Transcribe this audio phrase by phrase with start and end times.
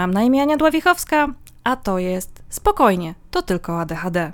[0.00, 1.28] Mam na imię Ania Dławichowska,
[1.64, 4.32] a to jest Spokojnie, to tylko ADHD.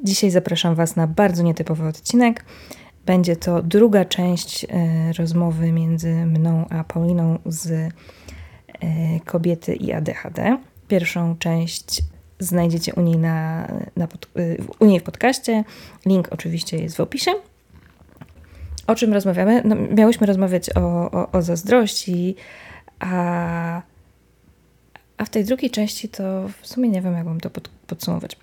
[0.00, 2.44] Dzisiaj zapraszam Was na bardzo nietypowy odcinek.
[3.06, 7.90] Będzie to druga część e, rozmowy między mną a Pauliną z e,
[9.24, 10.58] kobiety i ADHD.
[10.88, 12.02] Pierwszą część
[12.38, 15.64] znajdziecie u niej, na, na pod, e, u niej w podcaście.
[16.06, 17.30] Link oczywiście jest w opisie.
[18.86, 19.62] O czym rozmawiamy?
[19.64, 22.36] No, miałyśmy rozmawiać o, o, o zazdrości,
[22.98, 23.82] a,
[25.16, 28.36] a w tej drugiej części to w sumie nie wiem, jak mam to pod, podsumować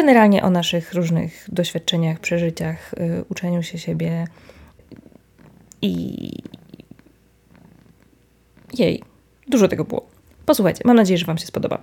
[0.00, 4.24] generalnie o naszych różnych doświadczeniach, przeżyciach, y, uczeniu się siebie
[5.82, 5.92] i
[8.74, 9.02] jej,
[9.48, 10.06] dużo tego było.
[10.46, 11.82] Posłuchajcie, mam nadzieję, że Wam się spodoba.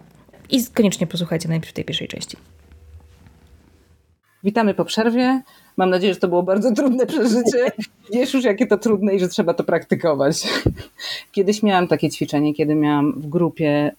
[0.49, 2.37] I koniecznie posłuchajcie najpierw tej pierwszej części.
[4.43, 5.41] Witamy po przerwie.
[5.77, 7.71] Mam nadzieję, że to było bardzo trudne przeżycie.
[8.13, 10.43] Wiesz już, jakie to trudne i że trzeba to praktykować.
[11.31, 13.91] Kiedyś miałam takie ćwiczenie, kiedy miałam w grupie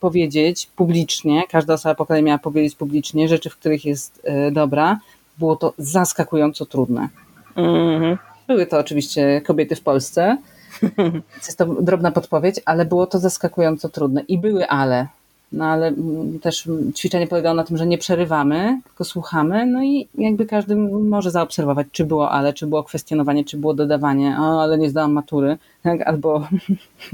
[0.00, 4.98] powiedzieć publicznie, każda osoba po kolei miała powiedzieć publicznie rzeczy, w których jest e, dobra,
[5.38, 7.08] było to zaskakująco trudne.
[7.56, 8.16] Mm-hmm.
[8.46, 10.36] Były to oczywiście kobiety w Polsce,
[11.46, 14.20] jest to drobna podpowiedź, ale było to zaskakująco trudne.
[14.20, 15.06] I były ale.
[15.52, 20.08] No ale mm, też ćwiczenie polegało na tym, że nie przerywamy, tylko słuchamy, no i
[20.14, 24.78] jakby każdy może zaobserwować, czy było ale, czy było kwestionowanie, czy było dodawanie, o, ale
[24.78, 26.02] nie zdałam matury, tak?
[26.02, 26.48] albo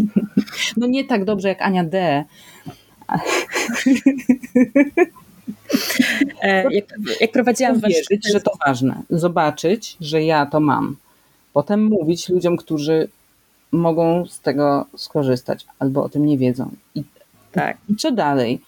[0.76, 2.24] no nie tak dobrze jak Ania D.
[6.42, 6.84] E, jak,
[7.20, 10.96] jak prowadziłam wierzyć, że to ważne, zobaczyć, że ja to mam.
[11.52, 13.08] Potem mówić ludziom, którzy
[13.72, 16.70] mogą z tego skorzystać albo o tym nie wiedzą.
[16.94, 17.04] I
[17.56, 17.76] tak.
[17.88, 18.60] I co dalej?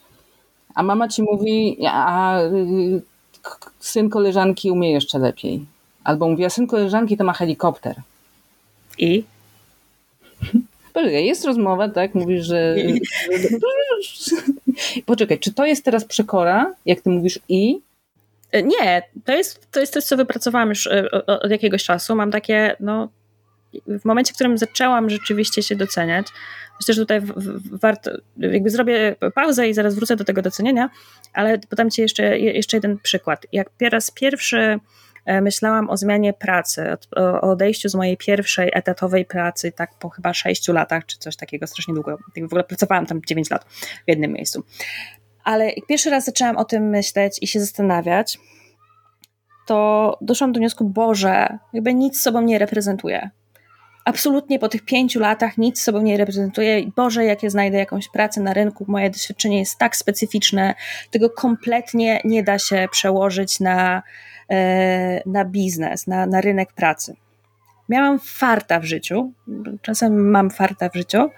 [0.74, 3.02] A mama ci mówi, a y,
[3.80, 5.66] syn koleżanki umie jeszcze lepiej.
[6.04, 7.96] Albo mówi, a syn koleżanki to ma helikopter.
[8.98, 9.24] I?
[10.92, 12.14] Poczekaj, jest rozmowa, tak?
[12.14, 12.76] Mówisz, że.
[15.06, 17.80] Poczekaj, czy to jest teraz przekora, jak ty mówisz i?
[18.52, 22.16] Nie, to jest, to jest coś, co wypracowałam już e, od jakiegoś czasu.
[22.16, 23.08] Mam takie, no,
[23.86, 26.26] w momencie, w którym zaczęłam rzeczywiście się doceniać,
[26.80, 27.20] myślę, że tutaj
[27.72, 30.90] warto, jakby zrobię pauzę i zaraz wrócę do tego docenienia,
[31.32, 33.46] ale podam Ci jeszcze, jeszcze jeden przykład.
[33.52, 34.80] Jak po raz pierwszy
[35.24, 40.34] e, myślałam o zmianie pracy, o odejściu z mojej pierwszej etatowej pracy, tak po chyba
[40.34, 42.18] sześciu latach, czy coś takiego, strasznie długo.
[42.36, 44.64] W ogóle pracowałam tam 9 lat w jednym miejscu.
[45.44, 48.38] Ale pierwszy raz zaczęłam o tym myśleć i się zastanawiać,
[49.66, 53.30] to doszłam do wniosku, Boże, jakby nic sobą nie reprezentuje
[54.08, 56.90] absolutnie po tych pięciu latach nic sobą nie reprezentuje.
[56.96, 60.74] Boże, jak ja znajdę jakąś pracę na rynku, moje doświadczenie jest tak specyficzne,
[61.10, 64.02] tego kompletnie nie da się przełożyć na,
[64.50, 67.16] e, na biznes, na, na rynek pracy.
[67.88, 69.32] Miałam farta w życiu,
[69.82, 71.30] czasem mam farta w życiu,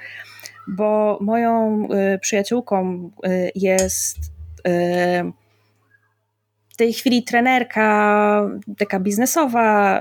[0.69, 4.19] bo moją e, przyjaciółką e, jest
[6.81, 10.01] tej chwili trenerka, taka biznesowa,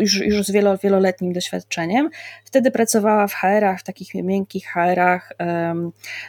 [0.00, 2.10] już, już z wielo, wieloletnim doświadczeniem.
[2.44, 5.32] Wtedy pracowała w HR-ach, w takich miękkich HR-ach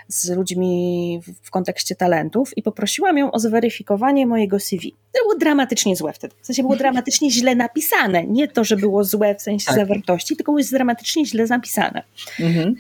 [0.08, 4.96] z ludźmi w kontekście talentów i poprosiłam ją o zweryfikowanie mojego CV.
[5.14, 6.36] To było dramatycznie złe wtedy.
[6.42, 8.28] W sensie było dramatycznie źle napisane.
[8.28, 9.76] Nie to, że było złe w sensie tak.
[9.76, 12.04] zawartości, tylko było dramatycznie źle napisane.
[12.40, 12.76] Mhm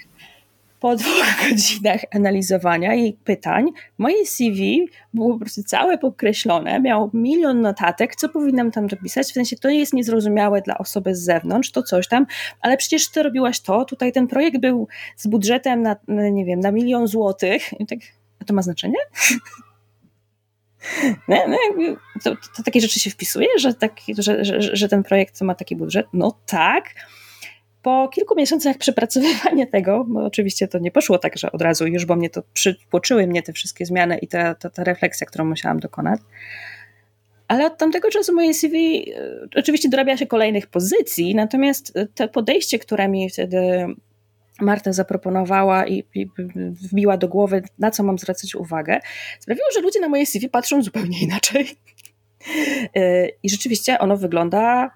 [0.85, 3.65] po dwóch godzinach analizowania jej pytań,
[3.97, 9.33] moje CV było po prostu całe podkreślone, miał milion notatek, co powinnam tam dopisać, w
[9.33, 12.25] sensie to jest niezrozumiałe dla osoby z zewnątrz, to coś tam,
[12.61, 16.71] ale przecież ty robiłaś to, tutaj ten projekt był z budżetem na, nie wiem, na
[16.71, 17.79] milion złotych.
[17.79, 17.99] I tak,
[18.41, 18.97] a to ma znaczenie?
[21.27, 21.57] No, no,
[22.23, 25.75] to, to, takie rzeczy się wpisuje, że, tak, że, że, że ten projekt ma taki
[25.75, 26.07] budżet?
[26.13, 26.83] No tak,
[27.85, 32.05] po kilku miesiącach przepracowywania tego, bo oczywiście to nie poszło tak, że od razu już,
[32.05, 35.79] bo mnie to przytłoczyły mnie te wszystkie zmiany i ta, ta, ta refleksja, którą musiałam
[35.79, 36.19] dokonać.
[37.47, 42.79] Ale od tamtego czasu moje CV e, oczywiście dorabia się kolejnych pozycji, natomiast to podejście,
[42.79, 43.85] które mi wtedy
[44.61, 46.27] Marta zaproponowała i, i
[46.91, 48.99] wbiła do głowy, na co mam zwracać uwagę,
[49.39, 51.67] sprawiło, że ludzie na moje CV patrzą zupełnie inaczej.
[52.95, 54.91] E, I rzeczywiście ono wygląda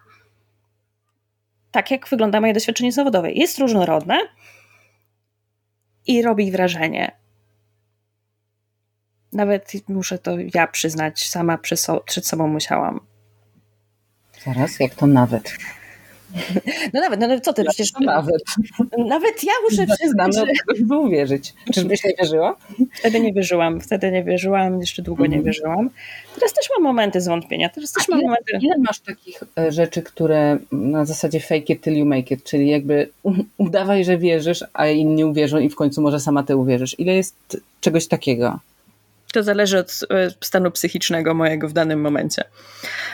[1.80, 3.32] tak jak wygląda moje doświadczenie zawodowe.
[3.32, 4.18] Jest różnorodne
[6.08, 7.12] i robi wrażenie.
[9.34, 11.58] Nawet muszę to ja przyznać, sama
[12.06, 13.00] przed sobą musiałam.
[14.46, 15.58] Zaraz, jak to nawet?
[16.94, 17.92] No nawet, no, no co ty, ja przecież...
[18.00, 18.44] Nawet.
[18.98, 20.46] Nawet ja muszę przyznać, że...
[20.78, 21.54] żeby uwierzyć.
[21.74, 22.56] Czyżbyś nie wierzyła?
[22.94, 25.32] Wtedy nie wierzyłam, wtedy nie wierzyłam, jeszcze długo mm.
[25.32, 25.46] nie mhm.
[25.46, 25.90] wierzyłam.
[26.36, 28.52] Teraz też mam momenty zwątpienia, teraz też mam ile, momenty...
[28.62, 32.70] Ile masz takich e, rzeczy, które na zasadzie fake it till you make it, czyli
[32.70, 33.10] jakby
[33.58, 37.00] udawaj, że wierzysz, a inni uwierzą i w końcu może sama ty uwierzysz.
[37.00, 38.60] Ile jest czegoś takiego?
[39.34, 42.44] To zależy od e, stanu psychicznego mojego w danym momencie.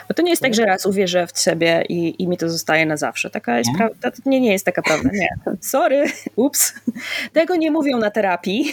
[0.08, 2.86] Bo to nie jest tak, że raz uwierzę w siebie i, i mi to zostaje
[2.86, 3.30] na zawsze.
[3.30, 4.10] Taka jest prawda.
[4.26, 5.10] Nie, nie jest taka prawda.
[5.12, 5.28] Nie.
[5.60, 6.04] Sorry,
[6.36, 6.74] ups.
[7.32, 8.72] Tego nie mówią na terapii.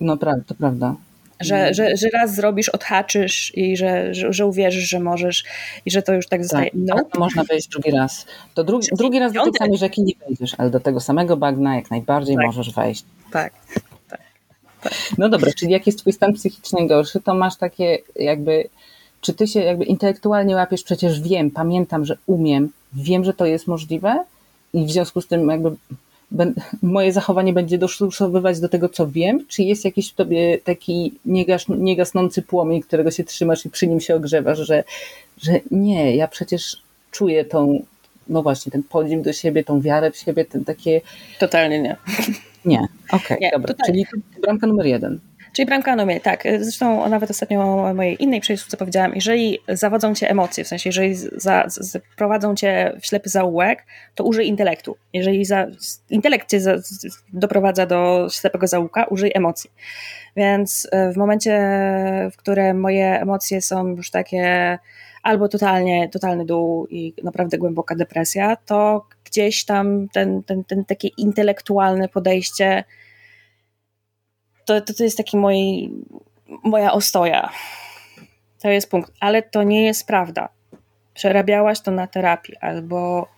[0.00, 0.96] No prawda, to prawda.
[1.40, 5.44] Że, że, że raz zrobisz, odhaczysz i że, że, że uwierzysz, że możesz
[5.86, 6.70] i że to już tak zostaje.
[6.70, 7.04] Tak, no.
[7.18, 8.26] można wejść drugi raz.
[8.54, 11.76] To drugi, drugi raz do tej samej rzeki nie wejdziesz, ale do tego samego bagna
[11.76, 12.46] jak najbardziej tak.
[12.46, 13.04] możesz wejść.
[13.32, 13.52] Tak.
[15.18, 18.68] No dobra, czyli jak jest twój stan psychiczny gorszy, to masz takie jakby,
[19.20, 23.66] czy ty się jakby intelektualnie łapiesz, przecież wiem, pamiętam, że umiem, wiem, że to jest
[23.66, 24.24] możliwe
[24.74, 25.76] i w związku z tym jakby
[26.82, 31.64] moje zachowanie będzie dostosowywać do tego, co wiem, czy jest jakiś w tobie taki niegas,
[31.68, 34.84] niegasnący płomień, którego się trzymasz i przy nim się ogrzewasz, że,
[35.42, 36.76] że nie, ja przecież
[37.10, 37.84] czuję tą,
[38.28, 41.00] no właśnie, ten podziw do siebie, tą wiarę w siebie, ten takie...
[41.38, 41.96] Totalnie nie.
[42.64, 43.74] Nie, okej, okay, dobra.
[43.74, 43.86] Tak.
[43.86, 44.06] Czyli
[44.42, 45.20] bramka numer jeden.
[45.54, 46.44] Czyli bramka numer, tak.
[46.60, 51.14] Zresztą nawet ostatnio o mojej innej przejściówce powiedziałam, jeżeli zawodzą cię emocje, w sensie jeżeli
[51.14, 51.66] za,
[52.16, 54.96] prowadzą cię w ślepy zaułek, to użyj intelektu.
[55.12, 55.66] Jeżeli za,
[56.10, 56.74] intelekt cię za,
[57.32, 59.70] doprowadza do ślepego zaułka, użyj emocji.
[60.36, 61.60] Więc e, w momencie,
[62.32, 64.78] w którym moje emocje są już takie
[65.24, 71.08] albo totalnie, totalny dół i naprawdę głęboka depresja, to gdzieś tam ten, ten, ten takie
[71.08, 72.84] intelektualne podejście
[74.64, 75.90] to, to, to jest taki mój,
[76.64, 77.50] moja ostoja.
[78.62, 79.12] To jest punkt.
[79.20, 80.48] Ale to nie jest prawda.
[81.14, 83.28] Przerabiałaś to na terapii, albo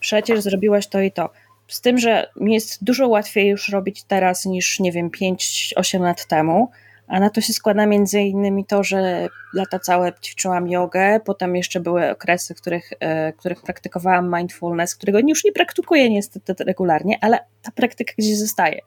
[0.00, 1.30] przecież zrobiłaś to i to.
[1.68, 6.26] Z tym, że mi jest dużo łatwiej już robić teraz niż, nie wiem, 5-8 lat
[6.26, 6.70] temu,
[7.08, 11.80] a na to się składa między innymi to, że lata całe ćwiczyłam jogę, potem jeszcze
[11.80, 17.38] były okresy, w których, e, których praktykowałam mindfulness, którego już nie praktykuję niestety regularnie, ale
[17.62, 18.80] ta praktyka gdzieś zostaje.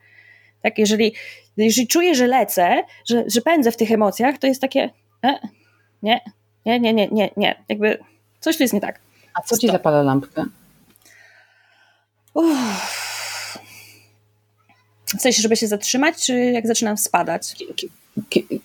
[0.62, 1.16] Tak, jeżeli,
[1.58, 4.90] jeżeli czuję, że lecę, że, że pędzę w tych emocjach, to jest takie
[5.24, 5.40] e,
[6.04, 6.22] nie,
[6.66, 7.98] nie, nie, nie, nie, nie, jakby
[8.40, 9.00] coś tu jest nie tak.
[9.34, 10.46] A co ci zapala lampkę?
[12.34, 13.00] Uff.
[15.18, 17.56] W sensie, żeby się zatrzymać, czy jak zaczynam spadać?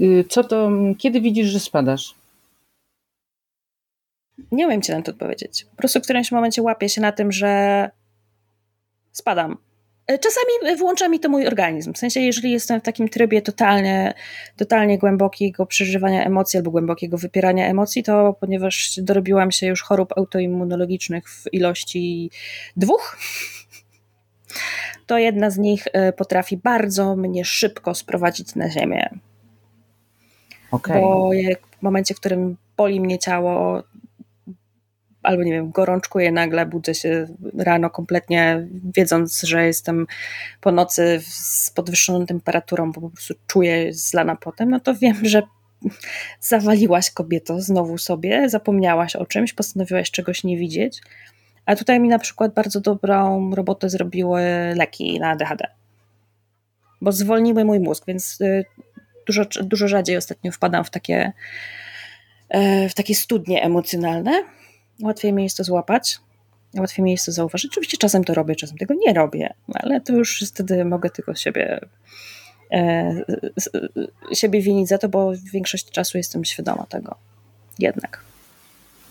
[0.01, 2.15] Y, co to, kiedy widzisz, że spadasz?
[4.53, 5.65] Nie umiem ci na to odpowiedzieć.
[5.71, 7.91] Po prostu w którymś momencie łapię się na tym, że
[9.13, 9.57] spadam.
[10.07, 11.93] E, czasami włącza mi to mój organizm.
[11.93, 14.15] W sensie, jeżeli jestem w takim trybie totalnie,
[14.57, 21.31] totalnie głębokiego przeżywania emocji albo głębokiego wypierania emocji, to ponieważ dorobiłam się już chorób autoimmunologicznych
[21.31, 22.31] w ilości
[22.77, 23.17] dwóch,
[25.07, 29.11] to jedna z nich e, potrafi bardzo mnie szybko sprowadzić na ziemię.
[30.75, 31.01] Okay.
[31.01, 31.31] Bo
[31.79, 33.83] w momencie, w którym boli mnie ciało,
[35.23, 37.27] albo nie wiem, gorączkuję nagle, budzę się
[37.59, 40.07] rano kompletnie wiedząc, że jestem
[40.61, 45.43] po nocy z podwyższoną temperaturą, bo po prostu czuję zlana potem, no to wiem, że
[46.41, 51.01] zawaliłaś kobieto znowu sobie, zapomniałaś o czymś, postanowiłaś czegoś nie widzieć.
[51.67, 54.43] A tutaj mi na przykład bardzo dobrą robotę zrobiły
[54.77, 55.67] leki na ADHD.
[57.01, 58.65] Bo zwolniły mój mózg, więc y,
[59.27, 61.33] dużo, dużo rzadziej ostatnio wpadam w takie,
[62.49, 64.43] e, w takie studnie emocjonalne.
[65.03, 66.19] Łatwiej mi jest to złapać,
[66.79, 67.71] łatwiej mi jest to zauważyć.
[67.73, 71.81] Oczywiście czasem to robię, czasem tego nie robię, ale to już wtedy mogę tylko siebie,
[72.73, 73.15] e,
[74.33, 77.15] siebie winić za to, bo większość czasu jestem świadoma tego.
[77.79, 78.21] Jednak.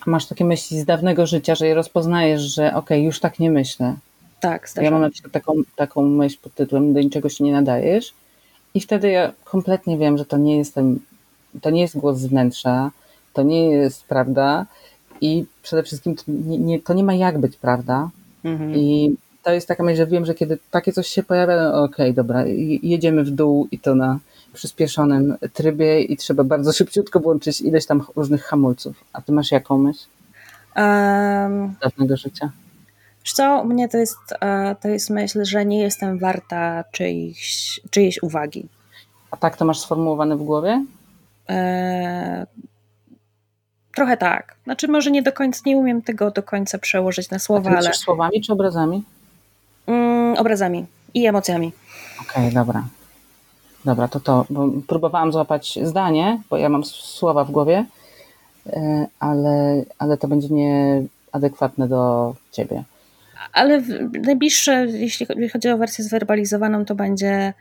[0.06, 3.52] Masz takie myśli z dawnego życia, że je rozpoznajesz, że okej, okay, już tak nie
[3.52, 3.96] myślę.
[4.40, 8.14] Tak, Ja mam na przykład taką, taką myśl pod tytułem do niczego się nie nadajesz
[8.74, 11.00] i wtedy ja kompletnie wiem, że to nie jestem,
[11.62, 12.92] to nie jest głos z wnętrza,
[13.34, 14.66] to nie jest prawda
[15.22, 18.10] i przede wszystkim to nie, nie to nie ma jak być prawda.
[18.44, 18.76] Mhm.
[18.76, 22.06] I to jest taka myśl, że wiem, że kiedy takie coś się pojawia, no okej,
[22.06, 22.44] okay, dobra,
[22.84, 24.20] jedziemy w dół i to na
[24.54, 29.04] przyspieszonym trybie i trzeba bardzo szybciutko włączyć ileś tam różnych hamulców.
[29.14, 30.06] A ty masz jaką myśl?
[30.76, 32.52] Um, dawnego życia?
[33.26, 38.24] Wiesz co, mnie to jest, e, to jest myśl, że nie jestem warta czyjś, czyjejś
[38.24, 38.68] uwagi.
[39.32, 40.86] A tak to masz sformułowane w głowie?
[41.50, 42.46] E,
[43.96, 44.56] trochę tak.
[44.64, 47.78] Znaczy może nie do końca, nie umiem tego do końca przełożyć na słowa, A ty
[47.80, 47.94] ale...
[47.94, 49.04] słowami czy obrazami?
[49.88, 51.72] Mm, obrazami i emocjami.
[52.22, 52.84] Okej, okay, dobra.
[53.86, 54.46] Dobra, to to.
[54.50, 57.86] Bo próbowałam złapać zdanie, bo ja mam słowa w głowie,
[58.68, 62.84] e, ale, ale to będzie nie adekwatne do ciebie.
[63.54, 63.82] Ale
[64.26, 67.54] najbliższe, jeśli chodzi o wersję zwerbalizowaną, to będzie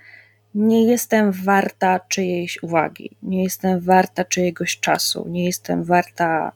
[0.55, 6.53] nie jestem warta czyjejś uwagi, nie jestem warta czyjegoś czasu, nie jestem warta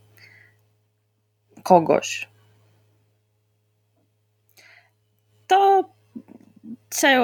[1.63, 2.29] kogoś.
[5.47, 5.85] To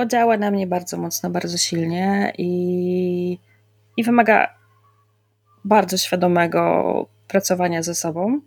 [0.07, 3.39] działa na mnie bardzo mocno, bardzo silnie i,
[3.97, 4.55] i wymaga
[5.65, 8.41] bardzo świadomego pracowania ze sobą.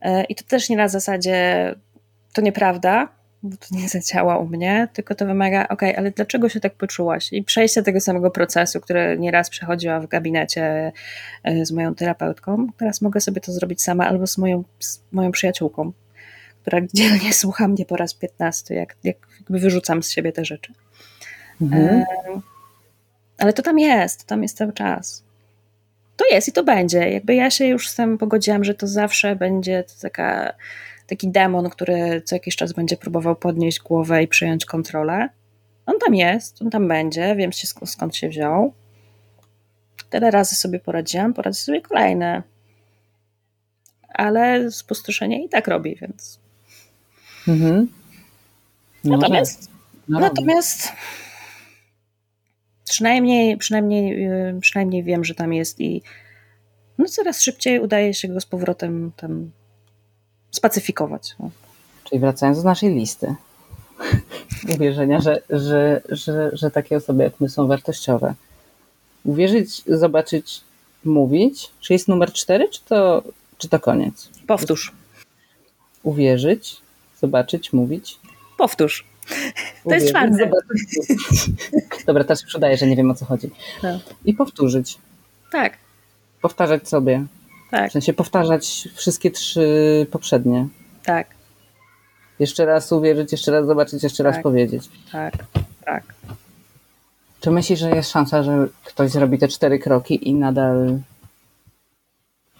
[0.00, 1.74] E, I to też nie na zasadzie
[2.36, 3.08] to nieprawda,
[3.42, 7.32] bo to nie zadziała u mnie, tylko to wymaga, ok, ale dlaczego się tak poczułaś?
[7.32, 10.92] I przejście tego samego procesu, który nieraz przechodziłam w gabinecie
[11.44, 12.66] e, z moją terapeutką.
[12.76, 15.92] Teraz mogę sobie to zrobić sama albo z moją, z moją przyjaciółką,
[16.62, 20.72] która dzielnie słucha mnie po raz 15, jak, jak jakby wyrzucam z siebie te rzeczy.
[21.60, 21.86] Mhm.
[21.86, 22.04] E,
[23.38, 25.24] ale to tam jest, to tam jest cały czas.
[26.16, 27.10] To jest i to będzie.
[27.10, 30.54] Jakby ja się już z tym pogodziłam, że to zawsze będzie taka
[31.06, 35.28] taki demon, który co jakiś czas będzie próbował podnieść głowę i przejąć kontrolę.
[35.86, 37.50] On tam jest, on tam będzie, wiem
[37.84, 38.72] skąd się wziął.
[40.10, 42.42] Tyle razy sobie poradziłam, poradzę sobie kolejne.
[44.08, 46.40] Ale spustoszenie i tak robi, więc.
[47.48, 47.88] Mhm.
[49.04, 49.70] No natomiast,
[50.08, 50.92] no natomiast
[52.84, 56.02] przynajmniej, przynajmniej, y, przynajmniej wiem, że tam jest i
[56.98, 59.50] no coraz szybciej udaje się go z powrotem tam
[60.56, 61.34] spacyfikować.
[61.40, 61.50] No.
[62.04, 63.34] Czyli wracając do naszej listy
[64.74, 68.34] uwierzenia, że, że, że, że takie osoby jak my są wartościowe.
[69.24, 70.60] Uwierzyć, zobaczyć,
[71.04, 71.70] mówić.
[71.80, 73.22] Czy jest numer cztery, czy to,
[73.58, 74.28] czy to koniec?
[74.46, 74.92] Powtórz.
[76.02, 76.76] Uwierzyć,
[77.20, 78.18] zobaczyć, mówić.
[78.58, 79.04] Powtórz.
[79.84, 80.50] To jest czwarty.
[82.06, 83.50] Dobra, teraz przydaję, że nie wiem o co chodzi.
[83.82, 84.00] Tak.
[84.24, 84.98] I powtórzyć.
[85.52, 85.72] Tak.
[86.40, 87.26] Powtarzać sobie.
[87.70, 87.90] Tak.
[87.90, 90.68] W sensie powtarzać wszystkie trzy poprzednie.
[91.04, 91.26] Tak.
[92.38, 94.34] Jeszcze raz uwierzyć, jeszcze raz zobaczyć, jeszcze tak.
[94.34, 94.88] raz powiedzieć.
[95.12, 95.34] Tak,
[95.84, 96.02] tak.
[97.40, 100.98] Czy myślisz, że jest szansa, że ktoś zrobi te cztery kroki i nadal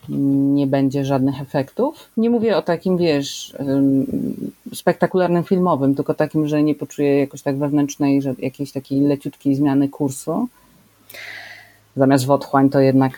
[0.08, 2.10] nie będzie żadnych efektów?
[2.16, 3.54] Nie mówię o takim, wiesz,
[4.74, 9.88] spektakularnym filmowym, tylko takim, że nie poczuje jakoś tak wewnętrznej, że jakiejś takiej leciutkiej zmiany
[9.88, 10.48] kursu.
[11.96, 13.12] Zamiast w otchłań to jednak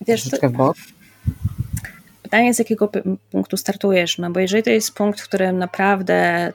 [0.00, 0.48] Wiesz, to...
[0.48, 0.76] w bok.
[2.22, 2.90] Pytanie, z jakiego
[3.30, 6.52] punktu startujesz, no bo jeżeli to jest punkt, w którym naprawdę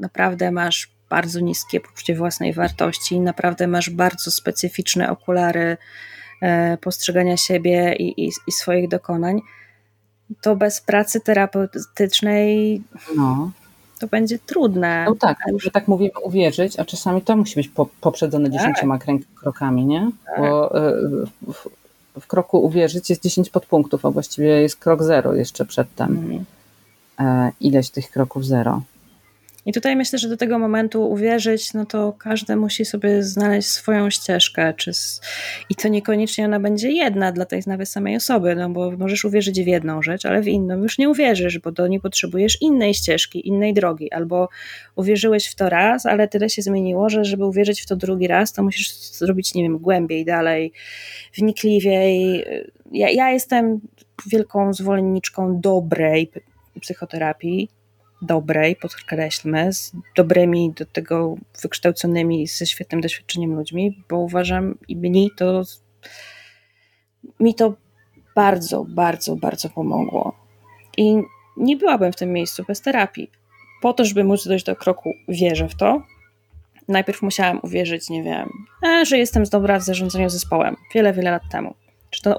[0.00, 5.76] naprawdę masz bardzo niskie poczucie własnej wartości, naprawdę masz bardzo specyficzne okulary
[6.42, 9.40] e, postrzegania siebie i, i, i swoich dokonań,
[10.40, 12.82] to bez pracy terapeutycznej
[13.16, 13.50] no.
[13.98, 15.04] to będzie trudne.
[15.08, 17.70] No tak, że tak mówimy uwierzyć, a czasami to musi być
[18.00, 18.58] poprzedzone tak.
[18.58, 18.98] dziesięcioma
[19.34, 20.10] krokami, nie?
[20.26, 20.38] Tak.
[20.38, 20.92] Bo e,
[22.20, 26.10] w kroku uwierzyć jest 10 podpunktów, a właściwie jest krok zero jeszcze przedtem.
[26.10, 26.44] Mhm.
[27.20, 28.82] E, ileś tych kroków zero.
[29.68, 34.10] I tutaj myślę, że do tego momentu uwierzyć, no to każdy musi sobie znaleźć swoją
[34.10, 34.74] ścieżkę.
[34.74, 35.20] Czy z...
[35.70, 39.60] I to niekoniecznie ona będzie jedna dla tej nawet samej osoby, no bo możesz uwierzyć
[39.60, 43.48] w jedną rzecz, ale w inną już nie uwierzysz, bo do niej potrzebujesz innej ścieżki,
[43.48, 44.12] innej drogi.
[44.12, 44.48] Albo
[44.96, 48.52] uwierzyłeś w to raz, ale tyle się zmieniło, że żeby uwierzyć w to drugi raz,
[48.52, 50.72] to musisz zrobić, nie wiem, głębiej, dalej,
[51.36, 52.44] wnikliwiej.
[52.92, 53.80] Ja, ja jestem
[54.26, 56.30] wielką zwolenniczką dobrej
[56.80, 57.68] psychoterapii,
[58.22, 65.30] dobrej, podkreślmy, z dobrymi do tego wykształconymi, ze świetnym doświadczeniem ludźmi, bo uważam i mi
[65.36, 65.62] to
[67.40, 67.74] mi to
[68.34, 70.36] bardzo, bardzo, bardzo pomogło.
[70.96, 71.22] I
[71.56, 73.30] nie byłabym w tym miejscu bez terapii.
[73.82, 76.02] Po to, żeby móc dojść do kroku, wierzę w to.
[76.88, 78.48] Najpierw musiałam uwierzyć, nie wiem,
[78.86, 81.74] e, że jestem dobra w zarządzaniu zespołem wiele, wiele lat temu.
[82.10, 82.38] Czy to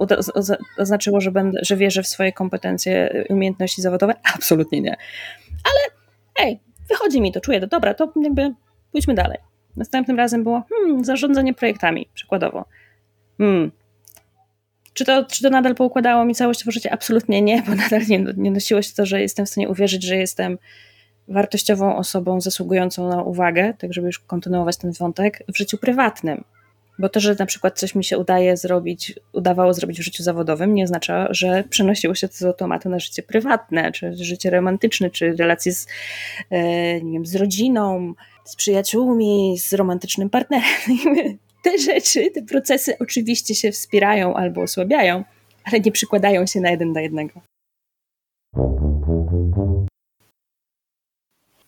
[0.77, 4.13] oznaczyło, że, będę, że wierzę w swoje kompetencje, umiejętności zawodowe?
[4.35, 4.97] Absolutnie nie
[5.63, 5.79] ale
[6.47, 8.53] ej, wychodzi mi to, czuję to, dobra, to jakby
[8.91, 9.37] pójdźmy dalej.
[9.75, 12.65] Następnym razem było hmm, zarządzanie projektami, przykładowo.
[13.37, 13.71] Hmm.
[14.93, 16.93] Czy to, czy to nadal poukładało mi całościowo życie?
[16.93, 20.15] Absolutnie nie, bo nadal nie, nie nosiło się to, że jestem w stanie uwierzyć, że
[20.15, 20.57] jestem
[21.27, 26.43] wartościową osobą zasługującą na uwagę, tak żeby już kontynuować ten wątek, w życiu prywatnym.
[26.99, 30.73] Bo to, że na przykład coś mi się udaje zrobić, udawało zrobić w życiu zawodowym,
[30.73, 35.35] nie oznacza, że przenosiło się to z automatu na życie prywatne, czy życie romantyczne, czy
[35.35, 35.87] relacje z,
[36.49, 38.13] e, nie wiem, z rodziną,
[38.45, 40.69] z przyjaciółmi, z romantycznym partnerem.
[41.63, 45.23] Te rzeczy, te procesy oczywiście się wspierają albo osłabiają,
[45.63, 47.41] ale nie przykładają się na jeden do jednego.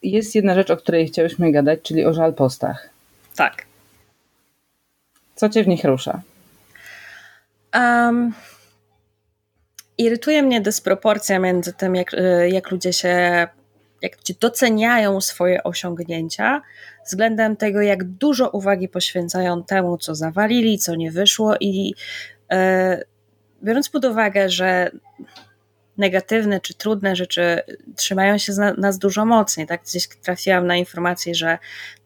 [0.04, 2.90] Jest jedna rzecz, o której chciałyśmy gadać, czyli o żalpostach.
[3.36, 3.71] Tak.
[5.42, 6.22] Co cię w nich rusza?
[7.76, 8.34] Um,
[9.98, 13.48] irytuje mnie dysproporcja między tym, jak, y, jak ludzie się
[14.02, 16.62] jak ludzie doceniają swoje osiągnięcia
[17.06, 21.94] względem tego, jak dużo uwagi poświęcają temu, co zawalili, co nie wyszło i
[22.52, 23.04] e,
[23.64, 24.92] biorąc pod uwagę, że
[25.98, 27.62] negatywne czy trudne rzeczy
[27.96, 29.68] trzymają się nas dużo mocniej.
[29.68, 29.84] Tak?
[29.84, 31.58] Gdzieś trafiłam na informację, że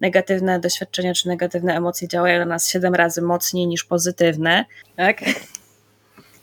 [0.01, 4.65] negatywne doświadczenia czy negatywne emocje działają na nas siedem razy mocniej niż pozytywne.
[4.96, 5.22] Tak?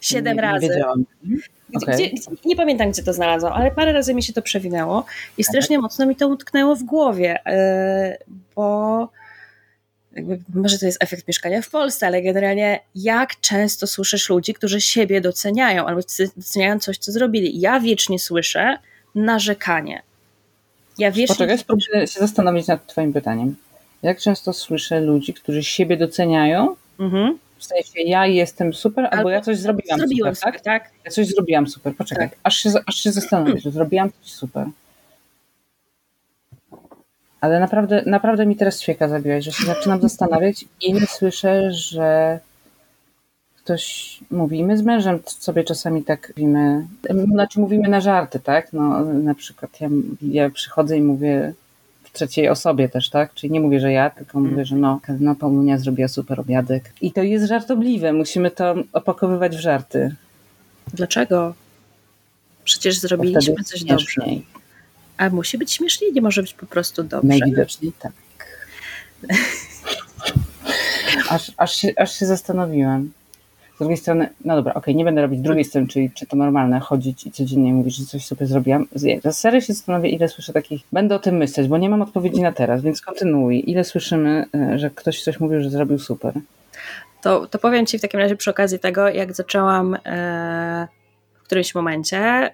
[0.00, 0.68] Siedem nie, razy.
[0.68, 1.38] Nie,
[1.82, 1.94] okay.
[1.94, 2.10] gdzie,
[2.44, 5.04] nie pamiętam, gdzie to znalazłam, ale parę razy mi się to przewinęło
[5.38, 5.82] i strasznie tak.
[5.82, 8.18] mocno mi to utknęło w głowie, e,
[8.54, 9.08] bo
[10.16, 14.80] jakby, może to jest efekt mieszkania w Polsce, ale generalnie jak często słyszysz ludzi, którzy
[14.80, 16.00] siebie doceniają albo
[16.36, 17.60] doceniają coś, co zrobili.
[17.60, 18.78] Ja wiecznie słyszę
[19.14, 20.02] narzekanie.
[20.98, 21.34] Ja wiecznie...
[21.34, 23.56] Poczekaj, spróbuję się zastanowić nad twoim pytaniem.
[24.02, 27.38] Jak często słyszę ludzi, którzy siebie doceniają, mhm.
[27.58, 30.62] w sensie ja jestem super, albo, albo ja coś zrobiłam, zrobiłam super, tak?
[30.62, 30.90] tak?
[31.04, 32.38] Ja coś zrobiłam super, poczekaj, tak.
[32.42, 34.66] aż, się, aż się zastanowię, że zrobiłam coś super.
[37.42, 42.38] Ale naprawdę, naprawdę mi teraz świeka zabiłeś, że się zaczynam zastanawiać i nie słyszę, że
[43.56, 44.64] ktoś mówi.
[44.64, 46.86] My z mężem sobie czasami tak mówimy,
[47.32, 48.72] znaczy mówimy na żarty, tak?
[48.72, 49.88] No, na przykład ja,
[50.22, 51.52] ja przychodzę i mówię
[52.04, 53.34] w trzeciej osobie też, tak?
[53.34, 54.50] Czyli nie mówię, że ja, tylko mm.
[54.50, 56.92] mówię, że no, no Paulunia zrobiła super obiadek.
[57.00, 60.14] I to jest żartobliwe, musimy to opakowywać w żarty.
[60.94, 61.54] Dlaczego?
[62.64, 64.22] Przecież zrobiliśmy coś dobrze.
[65.16, 67.28] A musi być śmiesznie, nie może być po prostu dobrze.
[67.28, 68.12] Najwidoczniej tak.
[71.30, 73.10] aż, aż, się, aż się zastanowiłam.
[73.76, 76.36] Z drugiej strony, no dobra, okej, okay, nie będę robić drugiej strony, czyli czy to
[76.36, 78.86] normalne, chodzić i codziennie mówić, że coś sobie zrobiłam.
[78.94, 82.42] Z serio się zastanowię, ile słyszę takich, będę o tym myśleć, bo nie mam odpowiedzi
[82.42, 83.70] na teraz, więc kontynuuj.
[83.70, 86.34] Ile słyszymy, e, że ktoś coś mówił, że zrobił super?
[87.22, 90.88] To, to powiem Ci w takim razie przy okazji tego, jak zaczęłam e,
[91.34, 92.50] w którymś momencie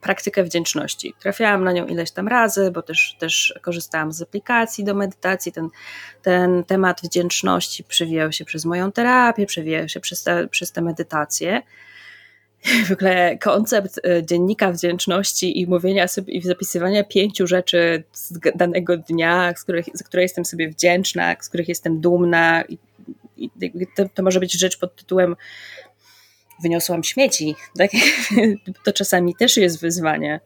[0.00, 1.14] praktykę wdzięczności.
[1.20, 5.52] Trafiałam na nią ileś tam razy, bo też, też korzystałam z aplikacji do medytacji.
[5.52, 5.68] Ten,
[6.22, 11.62] ten temat wdzięczności przewijał się przez moją terapię, przewijał się przez te, przez te medytacje.
[12.88, 18.96] W ogóle koncept e, dziennika wdzięczności i mówienia sobie i zapisywania pięciu rzeczy z danego
[18.96, 22.64] dnia, z których, za które jestem sobie wdzięczna, z których jestem dumna.
[22.68, 22.78] I,
[23.36, 23.50] i
[23.96, 25.36] to, to może być rzecz pod tytułem
[26.62, 27.56] wyniosłam śmieci.
[27.78, 27.90] Tak?
[28.84, 30.40] To czasami też jest wyzwanie.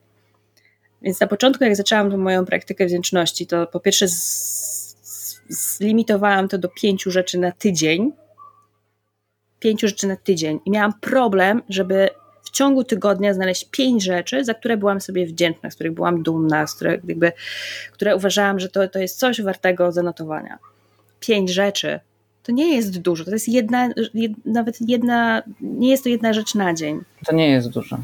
[1.03, 4.07] Więc na początku, jak zaczęłam tą moją praktykę wdzięczności, to po pierwsze
[5.48, 8.12] zlimitowałam to do pięciu rzeczy na tydzień.
[9.61, 10.61] Pięciu rzeczy na tydzień.
[10.64, 12.09] I miałam problem, żeby
[12.42, 16.66] w ciągu tygodnia znaleźć pięć rzeczy, za które byłam sobie wdzięczna, z których byłam dumna,
[16.66, 17.33] z które, jakby,
[17.92, 20.59] które uważałam, że to, to jest coś wartego zanotowania.
[21.20, 22.00] Pięć rzeczy
[22.44, 23.24] to nie jest dużo.
[23.24, 27.00] To jest jedna, jed, nawet jedna, nie jest to jedna rzecz na dzień.
[27.26, 27.98] To nie jest dużo.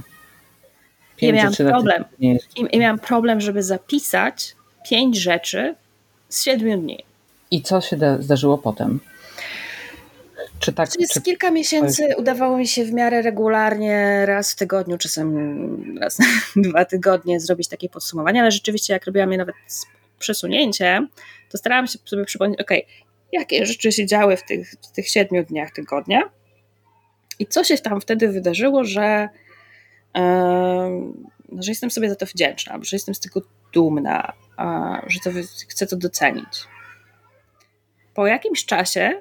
[1.16, 2.04] Pięć ja miałam problem.
[2.20, 2.38] I,
[2.72, 4.56] I miałam problem, żeby zapisać
[4.90, 5.74] pięć rzeczy
[6.28, 7.04] z siedmiu dni.
[7.50, 9.00] I co się zdarzyło potem?
[10.58, 11.22] Czy tak, Przez czy...
[11.22, 16.26] kilka miesięcy udawało mi się w miarę regularnie, raz w tygodniu, czasem raz na
[16.62, 19.54] dwa tygodnie zrobić takie podsumowanie, ale rzeczywiście jak robiłam je nawet
[20.18, 21.06] przesunięcie,
[21.50, 22.70] to starałam się sobie przypomnieć, ok,
[23.32, 26.22] jakie rzeczy się działy w tych, w tych siedmiu dniach tygodnia
[27.38, 29.28] i co się tam wtedy wydarzyło, że,
[30.14, 30.22] yy,
[31.62, 34.32] że jestem sobie za to wdzięczna, że jestem z tego dumna,
[35.06, 35.30] że to,
[35.68, 36.64] chcę to docenić.
[38.14, 39.20] Po jakimś czasie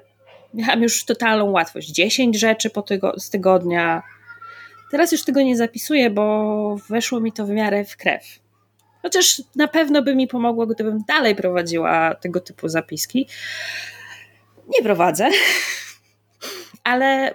[0.54, 1.88] miałam już totalną łatwość.
[1.88, 4.02] 10 rzeczy po tygo, z tygodnia.
[4.90, 8.24] Teraz już tego nie zapisuję, bo weszło mi to w miarę w krew.
[9.02, 13.26] Chociaż na pewno by mi pomogło, gdybym dalej prowadziła tego typu zapiski.
[14.70, 15.30] Nie prowadzę,
[16.84, 17.34] ale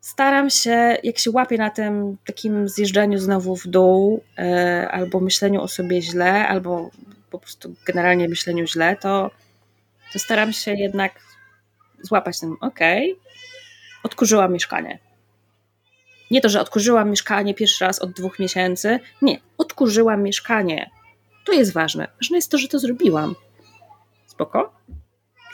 [0.00, 5.62] staram się, jak się łapię na tym takim zjeżdżaniu znowu w dół, e, albo myśleniu
[5.62, 6.90] o sobie źle, albo
[7.30, 9.30] po prostu generalnie myśleniu źle, to,
[10.12, 11.12] to staram się jednak
[12.02, 13.16] złapać ten, okej,
[14.02, 14.98] odkurzyłam mieszkanie.
[16.30, 19.00] Nie to, że odkurzyłam mieszkanie pierwszy raz od dwóch miesięcy.
[19.22, 20.90] Nie, odkurzyłam mieszkanie.
[21.44, 22.08] To jest ważne.
[22.20, 23.34] Ważne jest to, że to zrobiłam.
[24.26, 24.72] Spoko?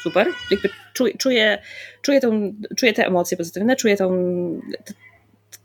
[0.02, 0.28] Super.
[0.50, 1.58] Jakby czuję, czuję,
[2.02, 4.10] czuję, tą, czuję te emocje pozytywne, czuję tą,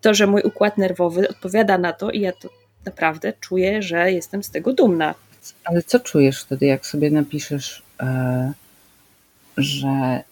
[0.02, 2.50] to, że mój układ nerwowy odpowiada na to i ja to
[2.86, 5.15] naprawdę czuję, że jestem z tego dumna.
[5.65, 8.54] Ale co czujesz wtedy, jak sobie napiszesz, e,
[9.58, 10.24] że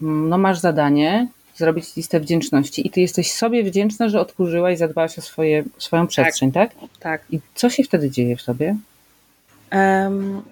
[0.00, 5.18] no masz zadanie zrobić listę wdzięczności i ty jesteś sobie wdzięczna, że odkurzyłaś i zadbałaś
[5.18, 6.74] o swoje, swoją przestrzeń, tak?
[6.74, 6.90] Tak.
[7.00, 7.22] tak.
[7.30, 8.76] I co się wtedy dzieje w sobie?
[9.72, 10.42] Um,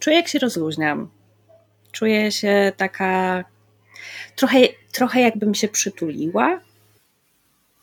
[0.00, 1.08] czuję, jak się rozluźniam.
[1.92, 3.44] Czuję się taka
[4.36, 4.58] trochę,
[4.92, 6.60] trochę jakbym się przytuliła.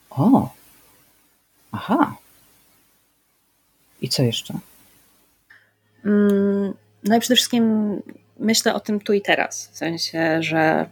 [0.10, 0.50] O,
[1.72, 2.16] aha.
[4.02, 4.54] I co jeszcze?
[6.06, 7.96] Mm, no i przede wszystkim
[8.40, 9.68] myślę o tym tu i teraz.
[9.68, 10.90] W sensie, że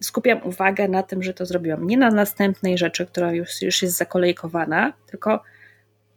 [0.00, 1.86] skupiam uwagę na tym, że to zrobiłam.
[1.86, 5.42] Nie na następnej rzeczy, która już, już jest zakolejkowana, tylko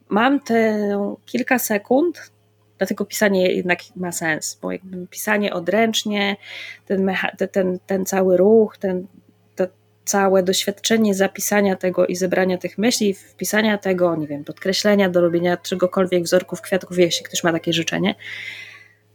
[0.09, 0.89] mam te
[1.25, 2.31] kilka sekund,
[2.77, 6.35] dlatego pisanie jednak ma sens, bo jakby pisanie odręcznie,
[6.85, 7.11] ten,
[7.51, 9.07] ten, ten cały ruch, ten,
[9.55, 9.67] to
[10.05, 15.57] całe doświadczenie zapisania tego i zebrania tych myśli, wpisania tego, nie wiem, podkreślenia, do robienia
[15.57, 18.15] czegokolwiek, wzorków, kwiatków, jeśli ktoś ma takie życzenie,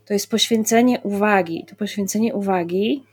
[0.05, 1.65] to jest poświęcenie uwagi.
[1.69, 3.05] To poświęcenie uwagi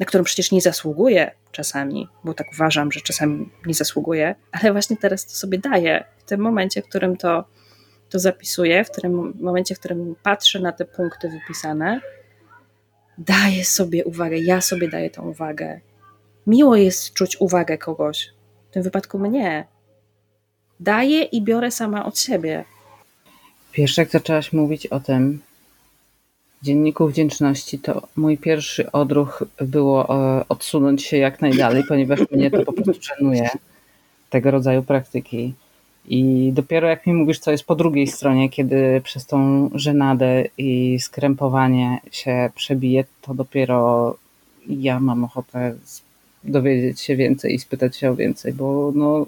[0.00, 4.96] na którą przecież nie zasługuję czasami, bo tak uważam, że czasami nie zasługuję, ale właśnie
[4.96, 6.04] teraz to sobie daję.
[6.18, 7.44] W tym momencie, w którym to,
[8.10, 12.00] to zapisuję, w tym momencie, w którym patrzę na te punkty wypisane,
[13.18, 15.80] daję sobie uwagę, ja sobie daję tą uwagę.
[16.46, 18.30] Miło jest czuć uwagę kogoś,
[18.70, 19.66] w tym wypadku mnie.
[20.80, 22.64] Daję i biorę sama od siebie.
[23.72, 25.40] Pierwsze, jak zaczęłaś mówić o tym,
[26.62, 32.64] dzienniku wdzięczności, to mój pierwszy odruch było e, odsunąć się jak najdalej, ponieważ mnie to
[32.64, 33.48] po prostu żenuje
[34.30, 35.54] tego rodzaju praktyki.
[36.10, 40.98] I dopiero jak mi mówisz, co jest po drugiej stronie, kiedy przez tą żenadę i
[41.00, 44.16] skrępowanie się przebije, to dopiero
[44.68, 45.74] ja mam ochotę
[46.44, 49.26] dowiedzieć się więcej i spytać się o więcej, bo no,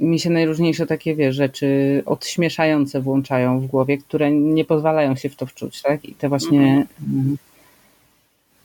[0.00, 5.36] mi się najróżniejsze takie wie, rzeczy odśmieszające włączają w głowie, które nie pozwalają się w
[5.36, 6.04] to wczuć, tak?
[6.04, 7.36] I te właśnie mhm.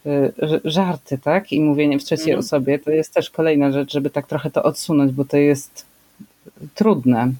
[0.06, 1.52] y, żarty, tak?
[1.52, 2.40] I mówienie w trzeciej mhm.
[2.40, 5.91] osobie to jest też kolejna rzecz, żeby tak trochę to odsunąć, bo to jest
[6.76, 7.34] trudne.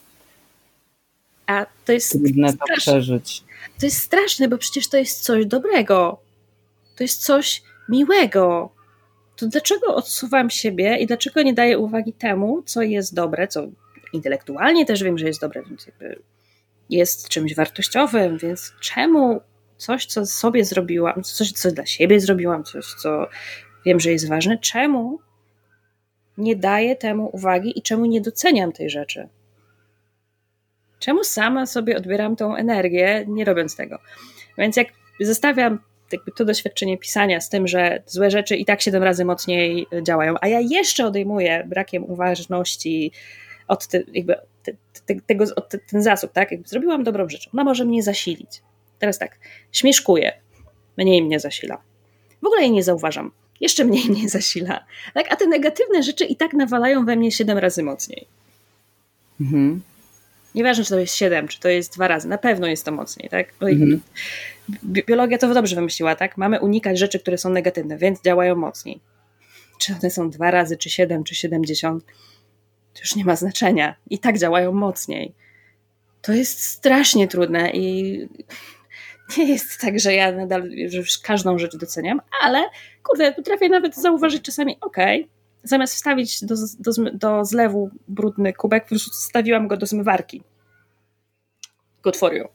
[1.48, 3.44] A to jest trudne to przeżyć.
[3.80, 6.20] To jest straszne, bo przecież to jest coś dobrego.
[6.98, 8.72] To jest coś miłego
[9.42, 13.68] to dlaczego odsuwam siebie i dlaczego nie daję uwagi temu, co jest dobre, co
[14.14, 15.88] intelektualnie też wiem, że jest dobre, więc
[16.90, 19.42] jest czymś wartościowym, więc czemu
[19.78, 23.28] coś, co sobie zrobiłam, coś, co dla siebie zrobiłam, coś, co
[23.86, 25.20] wiem, że jest ważne, czemu
[26.38, 29.28] nie daję temu uwagi i czemu nie doceniam tej rzeczy?
[31.00, 34.00] Czemu sama sobie odbieram tą energię, nie robiąc tego?
[34.58, 34.88] Więc jak
[35.20, 35.80] zostawiam
[36.12, 40.36] jakby to doświadczenie pisania z tym, że złe rzeczy i tak siedem razy mocniej działają,
[40.42, 43.12] a ja jeszcze odejmuję brakiem uważności
[43.68, 44.72] od te, jakby te,
[45.06, 46.52] te, tego, od ten zasób, tak?
[46.52, 48.62] Jakby zrobiłam dobrą rzecz, ona może mnie zasilić.
[49.00, 49.40] Teraz tak,
[49.72, 50.34] śmieszkuję,
[50.98, 51.82] mniej mnie zasila.
[52.42, 54.86] W ogóle jej nie zauważam, jeszcze mniej mnie zasila.
[55.14, 55.26] Tak?
[55.30, 58.28] A te negatywne rzeczy i tak nawalają we mnie siedem razy mocniej.
[59.42, 59.82] Mhm.
[60.56, 63.30] Nieważne, czy to jest 7, czy to jest dwa razy, na pewno jest to mocniej,
[63.30, 63.48] tak?
[63.62, 64.02] Mhm.
[64.84, 66.38] Biologia to dobrze wymyśliła, tak?
[66.38, 69.00] Mamy unikać rzeczy, które są negatywne, więc działają mocniej.
[69.80, 72.06] Czy one są dwa razy, czy 7, czy 70,
[72.94, 73.96] to już nie ma znaczenia.
[74.10, 75.34] I tak działają mocniej.
[76.22, 78.28] To jest strasznie trudne i
[79.38, 82.70] nie jest tak, że ja nadal że każdą rzecz doceniam, ale
[83.04, 85.32] kurde, potrafię nawet zauważyć czasami, okej, okay,
[85.64, 90.42] zamiast wstawić do, do, do zlewu brudny kubek, wstawiłam go do zmywarki.
[92.04, 92.46] Good for you.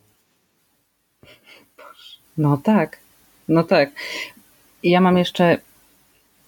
[2.39, 2.99] No tak,
[3.49, 3.91] no tak.
[4.83, 5.59] Ja mam jeszcze,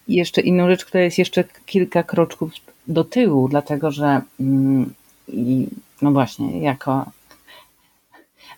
[0.08, 2.50] jeszcze inną rzecz, która jest jeszcze kilka kroczków
[2.86, 4.94] do tyłu, dlatego że mm,
[6.02, 7.10] no właśnie, jako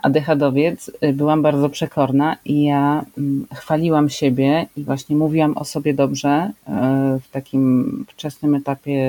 [0.02, 5.94] adechadowiec y, byłam bardzo przekorna i ja mm, chwaliłam siebie i właśnie mówiłam o sobie
[5.94, 6.72] dobrze y,
[7.20, 9.00] w takim wczesnym etapie,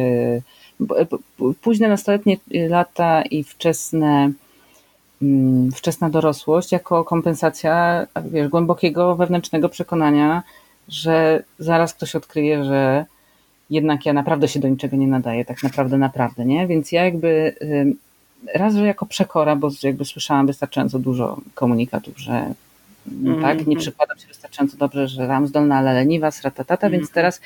[1.61, 2.37] późne nastoletnie
[2.69, 4.31] lata i wczesne
[5.21, 10.43] mm, wczesna dorosłość jako kompensacja wiesz, głębokiego wewnętrznego przekonania,
[10.89, 13.05] że zaraz ktoś odkryje, że
[13.69, 16.67] jednak ja naprawdę się do niczego nie nadaję, tak naprawdę, naprawdę, nie?
[16.67, 17.55] Więc ja jakby
[18.55, 22.53] raz, że jako przekora, bo jakby słyszałam wystarczająco dużo komunikatów, że
[23.11, 23.77] mm, tak, nie mhm.
[23.77, 26.99] przykładam się wystarczająco dobrze, że ram zdolna, ale leniwa, sratatata, mm.
[26.99, 27.13] więc mhm.
[27.13, 27.41] teraz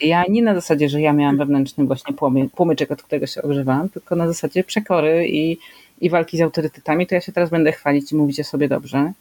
[0.00, 2.14] ja nie na zasadzie, że ja miałam wewnętrzny właśnie
[2.54, 5.58] płomyczek, od którego się ogrzewałam, tylko na zasadzie przekory i,
[6.00, 9.12] i walki z autorytetami, to ja się teraz będę chwalić i mówić o sobie dobrze,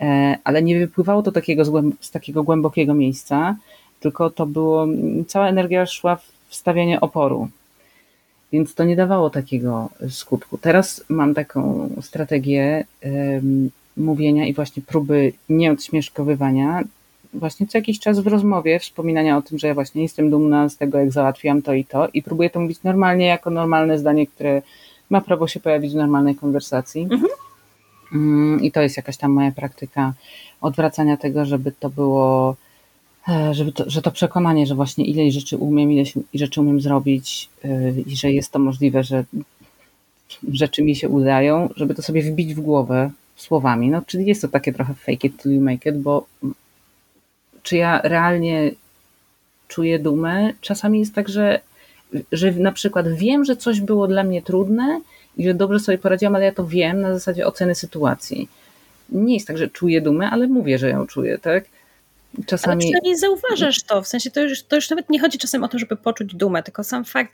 [0.00, 3.56] e, ale nie wypływało to takiego z, z takiego głębokiego miejsca,
[4.00, 4.86] tylko to było,
[5.26, 7.48] cała energia szła w wstawianie oporu,
[8.52, 10.58] więc to nie dawało takiego skutku.
[10.58, 16.82] Teraz mam taką strategię um, mówienia i właśnie próby nieodśmieszkowywania.
[17.34, 20.76] Właśnie co jakiś czas w rozmowie wspominania o tym, że ja właśnie jestem dumna z
[20.76, 24.62] tego, jak załatwiłam to i to i próbuję to mówić normalnie, jako normalne zdanie, które
[25.10, 27.02] ma prawo się pojawić w normalnej konwersacji.
[27.02, 27.30] Mhm.
[28.12, 30.12] Um, I to jest jakaś tam moja praktyka
[30.60, 32.56] odwracania tego, żeby to było
[33.52, 36.04] żeby to, że to przekonanie, że właśnie ile rzeczy umiem, ile
[36.34, 37.48] rzeczy umiem zrobić
[38.06, 39.24] i że jest to możliwe, że
[40.52, 43.88] rzeczy mi się udają, żeby to sobie wbić w głowę słowami.
[43.88, 46.26] No, czyli jest to takie trochę fake it till you make it, bo
[47.62, 48.70] czy ja realnie
[49.68, 50.52] czuję dumę?
[50.60, 51.60] Czasami jest tak, że,
[52.32, 55.00] że na przykład wiem, że coś było dla mnie trudne
[55.36, 58.48] i że dobrze sobie poradziłam, ale ja to wiem na zasadzie oceny sytuacji.
[59.08, 61.64] Nie jest tak, że czuję dumę, ale mówię, że ją czuję, tak?
[62.46, 62.72] Czasami...
[62.72, 65.68] Ale przynajmniej zauważasz to, w sensie to już, to już nawet nie chodzi czasem o
[65.68, 67.32] to, żeby poczuć dumę, tylko sam fakt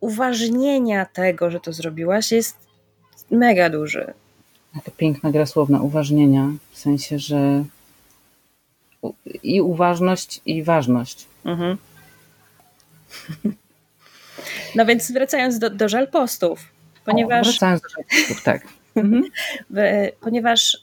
[0.00, 2.56] uważnienia tego, że to zrobiłaś jest
[3.30, 4.12] mega duży.
[4.74, 7.64] Taka piękna gra słowna, uważnienia, w sensie, że
[9.42, 11.26] i uważność, i ważność.
[11.44, 11.76] Mhm.
[14.74, 16.60] No więc wracając do, do żelpostów,
[17.04, 17.48] ponieważ...
[17.48, 18.62] O, wracając do żelpostów, tak.
[18.96, 19.24] Mhm.
[20.20, 20.76] ponieważ,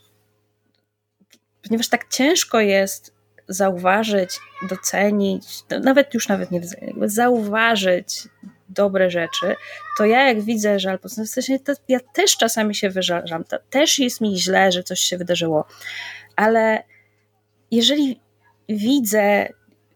[1.67, 3.13] ponieważ tak ciężko jest
[3.47, 5.45] zauważyć, docenić,
[5.83, 8.27] nawet już nawet nie jakby zauważyć
[8.69, 9.55] dobre rzeczy,
[9.97, 13.99] to ja jak widzę żal, w sensie to ja też czasami się wyżalam, to też
[13.99, 15.65] jest mi źle, że coś się wydarzyło,
[16.35, 16.83] ale
[17.71, 18.19] jeżeli
[18.69, 19.47] widzę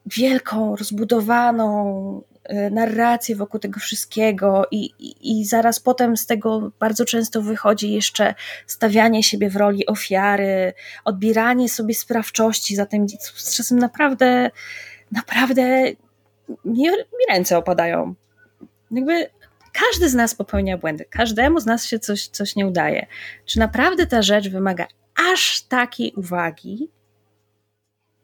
[0.05, 2.21] wielką, rozbudowaną
[2.71, 8.36] narrację wokół tego wszystkiego i, i, i, zaraz potem z tego bardzo często wychodzi jeszcze
[8.67, 10.73] stawianie siebie w roli ofiary,
[11.06, 13.06] odbieranie sobie sprawczości za tym,
[13.58, 14.51] czasem naprawdę,
[15.12, 15.91] naprawdę
[16.65, 18.15] mi, mi ręce opadają.
[18.91, 19.30] Jakby
[19.73, 23.06] każdy z nas popełnia błędy, każdemu z nas się coś, coś nie udaje.
[23.45, 24.88] Czy naprawdę ta rzecz wymaga
[25.34, 26.89] aż takiej uwagi,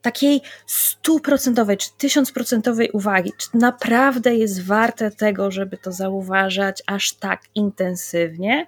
[0.01, 7.41] takiej stuprocentowej czy tysiącprocentowej uwagi, czy naprawdę jest warte tego, żeby to zauważać aż tak
[7.55, 8.67] intensywnie,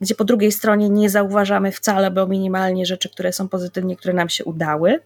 [0.00, 4.28] gdzie po drugiej stronie nie zauważamy wcale, bo minimalnie rzeczy, które są pozytywnie, które nam
[4.28, 5.00] się udały.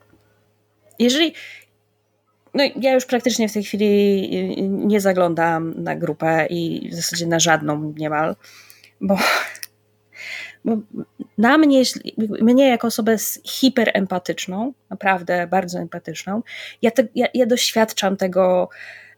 [0.98, 1.34] Jeżeli.
[2.54, 7.40] No, ja już praktycznie w tej chwili nie zaglądam na grupę i w zasadzie na
[7.40, 8.36] żadną niemal,
[9.00, 9.18] bo
[11.38, 11.82] na mnie,
[12.40, 16.42] mnie jako osobę hiperempatyczną, naprawdę bardzo empatyczną,
[16.82, 18.68] ja, te, ja, ja doświadczam tego,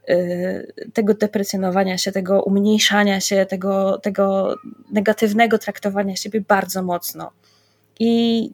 [0.08, 4.54] y, tego deprecjonowania się, tego umniejszania się, tego, tego
[4.92, 7.30] negatywnego traktowania siebie bardzo mocno.
[8.00, 8.50] I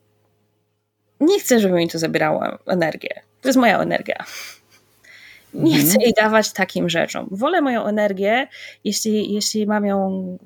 [1.20, 3.20] nie chcę, żeby mi to zabierało energię.
[3.40, 4.24] To jest moja energia.
[5.54, 5.88] Nie mhm.
[5.88, 7.28] chcę jej dawać takim rzeczom.
[7.30, 8.48] Wolę moją energię,
[8.84, 10.38] jeśli, jeśli mam ją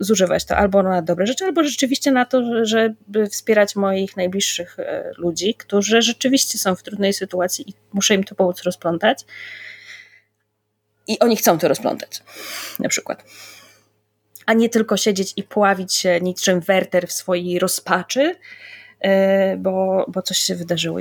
[0.00, 5.10] zużywać to albo na dobre rzeczy, albo rzeczywiście na to, żeby wspierać moich najbliższych e,
[5.18, 9.24] ludzi, którzy rzeczywiście są w trudnej sytuacji i muszę im to pomóc rozplątać.
[11.08, 12.22] I oni chcą to rozplątać,
[12.78, 13.24] na przykład.
[14.46, 18.34] A nie tylko siedzieć i pławić się niczym werter w swojej rozpaczy,
[19.00, 20.98] e, bo, bo coś się wydarzyło.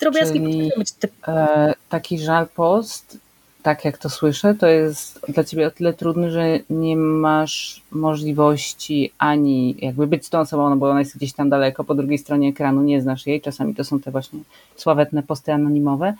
[0.00, 1.12] Drobiazgi Czyli, być typ...
[1.28, 3.18] e, taki żal post
[3.66, 9.12] tak jak to słyszę, to jest dla ciebie o tyle trudny, że nie masz możliwości
[9.18, 12.18] ani jakby być z tą osobą, no bo ona jest gdzieś tam daleko, po drugiej
[12.18, 14.40] stronie ekranu nie znasz jej, czasami to są te właśnie
[14.76, 16.14] sławetne posty anonimowe,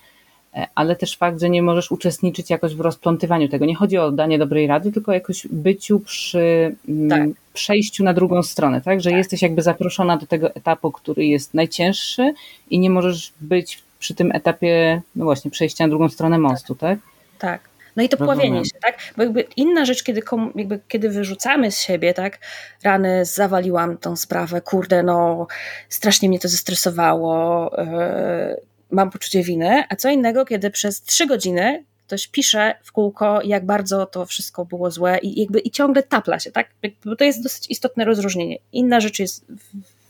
[0.55, 3.67] e, ale też fakt, że nie możesz uczestniczyć jakoś w rozplątywaniu tego.
[3.67, 7.43] Nie chodzi o danie dobrej rady, tylko jakoś byciu przy mm, tak.
[7.57, 9.01] Przejściu na drugą stronę, tak?
[9.01, 9.19] Że tak.
[9.19, 12.35] jesteś jakby zaproszona do tego etapu, który jest najcięższy
[12.71, 16.99] i nie możesz być przy tym etapie, no właśnie, przejścia na drugą stronę mostu, tak?
[17.39, 17.61] tak?
[17.63, 17.77] tak.
[17.97, 18.37] No i to Rozumiem.
[18.37, 18.99] pławienie się, tak?
[19.17, 20.23] Bo jakby inna rzecz, kiedy,
[20.55, 22.39] jakby, kiedy wyrzucamy z siebie, tak?
[22.83, 25.47] Rany, zawaliłam tą sprawę, kurde, no
[25.89, 31.85] strasznie mnie to zestresowało, yy, mam poczucie winy, a co innego, kiedy przez trzy godziny
[32.07, 36.41] ktoś pisze w kółko, jak bardzo to wszystko było złe i jakby i ciągle tapla
[36.41, 36.71] się, tak?
[37.05, 38.59] Bo to jest dosyć istotne rozróżnienie.
[38.73, 39.45] Inna rzecz jest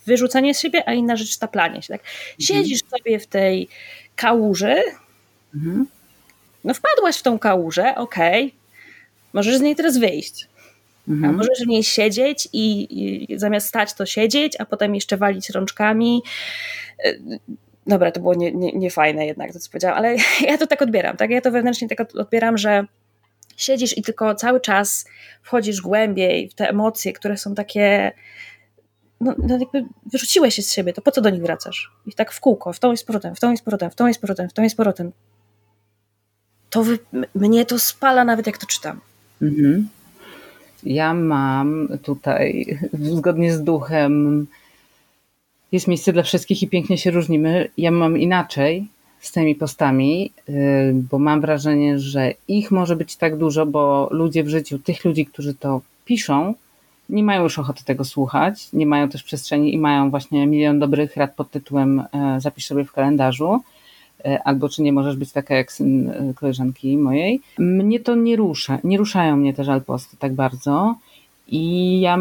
[0.06, 2.00] wyrzucanie z siebie, a inna rzecz taplanie się, tak?
[2.00, 2.36] Mhm.
[2.40, 3.00] Siedzisz mhm.
[3.00, 3.68] sobie w tej
[4.16, 4.82] kałuży,
[5.54, 5.86] mhm
[6.66, 8.58] no wpadłaś w tą kałużę, okej, okay.
[9.32, 10.48] możesz z niej teraz wyjść.
[11.08, 11.34] Mhm.
[11.34, 12.86] A możesz w niej siedzieć i,
[13.32, 16.22] i, zamiast stać, to siedzieć, a potem jeszcze walić rączkami.
[17.86, 18.34] Dobra, to było
[18.74, 20.16] niefajne nie, nie jednak, to co powiedziałam, ale
[20.48, 21.30] ja to tak odbieram, tak?
[21.30, 22.86] Ja to wewnętrznie tak odbieram, że
[23.56, 25.04] siedzisz i tylko cały czas
[25.42, 28.12] wchodzisz głębiej w te emocje, które są takie
[29.20, 31.92] no, no jakby wyrzuciłeś się z siebie, to po co do nich wracasz?
[32.06, 33.94] I tak w kółko, w tą i z powrotem, w tą i z powrotem, w
[33.94, 35.12] tą i z powrotem, w tą i z powrotem
[36.70, 36.98] to wy,
[37.34, 39.00] mnie to spala nawet jak to czytam.
[39.42, 39.88] Mhm.
[40.82, 42.78] Ja mam tutaj,
[43.16, 44.46] zgodnie z duchem,
[45.72, 47.68] jest miejsce dla wszystkich i pięknie się różnimy.
[47.78, 48.86] Ja mam inaczej
[49.20, 50.52] z tymi postami, y,
[51.10, 55.26] bo mam wrażenie, że ich może być tak dużo, bo ludzie w życiu, tych ludzi,
[55.26, 56.54] którzy to piszą,
[57.08, 61.16] nie mają już ochoty tego słuchać, nie mają też przestrzeni i mają właśnie milion dobrych
[61.16, 63.60] rad pod tytułem e, Zapisz sobie w kalendarzu.
[64.44, 67.40] albo czy nie możesz być taka jak syn koleżanki mojej.
[67.58, 70.94] Mnie to nie rusza, nie ruszają mnie te żalposty tak bardzo
[71.48, 72.18] i ja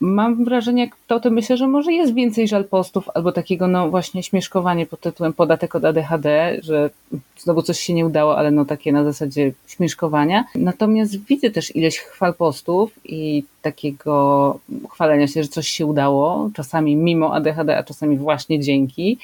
[0.00, 4.22] mam wrażenie, jak to, to myślę, że może jest więcej żalpostów albo takiego no właśnie
[4.22, 6.90] śmieszkowanie pod tytułem podatek od ADHD, że
[7.38, 10.44] znowu coś się nie udało, ale no takie na zasadzie śmieszkowania.
[10.54, 14.58] Natomiast widzę też ileś chwal postów i takiego
[14.90, 19.18] chwalenia się, że coś się udało, czasami mimo ADHD, a czasami właśnie dzięki.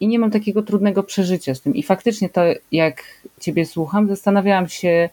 [0.00, 1.74] I nie mam takiego trudnego przeżycia z tym.
[1.74, 2.40] I faktycznie to,
[2.72, 3.02] jak
[3.40, 5.08] ciebie słucham, zastanawiałam się,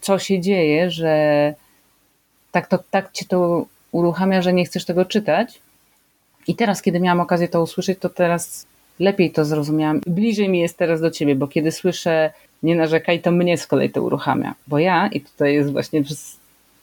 [0.00, 1.54] co się dzieje, że
[2.52, 5.60] tak, to, tak cię to uruchamia, że nie chcesz tego czytać.
[6.46, 8.66] I teraz, kiedy miałam okazję to usłyszeć, to teraz
[9.00, 10.00] lepiej to zrozumiałam.
[10.06, 13.90] Bliżej mi jest teraz do ciebie, bo kiedy słyszę nie narzekaj, to mnie z kolei
[13.90, 14.54] to uruchamia.
[14.66, 16.36] Bo ja, i tutaj jest właśnie przez,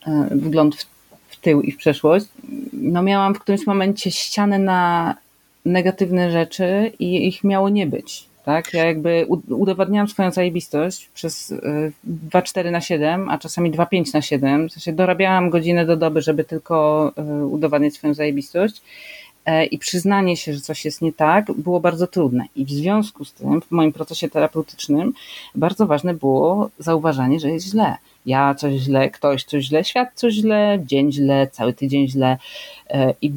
[0.07, 0.85] e, wgląd w,
[1.29, 2.25] w tył i w przeszłość,
[2.73, 5.15] no miałam w którymś momencie ścianę na
[5.65, 8.28] negatywne rzeczy i ich miało nie być.
[8.45, 8.73] Tak?
[8.73, 11.53] Ja jakby udowadniałam swoją zajebistość przez
[12.31, 14.69] 2,4 y, na 7, a czasami 2,5 na 7.
[14.69, 18.81] W sensie dorabiałam godzinę do doby, żeby tylko y, udowadniać swoją zajebistość.
[19.45, 22.45] E, I przyznanie się, że coś jest nie tak, było bardzo trudne.
[22.55, 25.13] I w związku z tym, w moim procesie terapeutycznym,
[25.55, 27.95] bardzo ważne było zauważanie, że jest źle.
[28.25, 32.37] Ja coś źle, ktoś coś źle, świat coś źle, dzień źle, cały tydzień źle.
[32.89, 33.31] E, I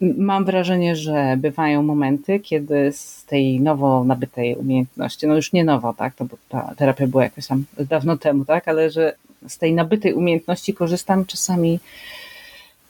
[0.00, 5.94] mam wrażenie, że bywają momenty, kiedy z tej nowo nabytej umiejętności, no już nie nowo,
[5.94, 9.14] tak, to ta terapia była jakoś tam dawno temu, tak, ale że
[9.48, 11.80] z tej nabytej umiejętności korzystam czasami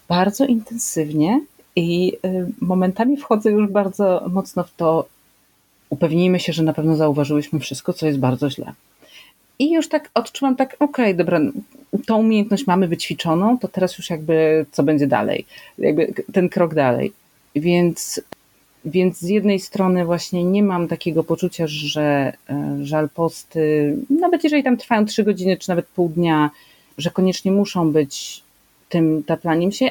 [0.08, 1.40] bardzo intensywnie
[1.76, 5.06] i y, momentami wchodzę już bardzo mocno w to,
[5.90, 8.72] upewnijmy się, że na pewno zauważyłyśmy wszystko, co jest bardzo źle.
[9.60, 11.40] I już tak odczuwam tak, okej, okay, dobra,
[12.06, 15.46] tą umiejętność mamy wyćwiczoną, to teraz już jakby co będzie dalej,
[15.78, 17.12] jakby ten krok dalej.
[17.56, 18.20] Więc,
[18.84, 24.62] więc z jednej strony właśnie nie mam takiego poczucia, że e, żal posty, nawet jeżeli
[24.62, 26.50] tam trwają trzy godziny, czy nawet pół dnia,
[26.98, 28.42] że koniecznie muszą być
[28.88, 29.90] tym taplaniem się,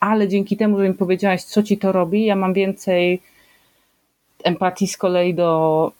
[0.00, 3.20] ale dzięki temu, że mi powiedziałaś, co ci to robi, ja mam więcej
[4.44, 5.92] empatii z kolei do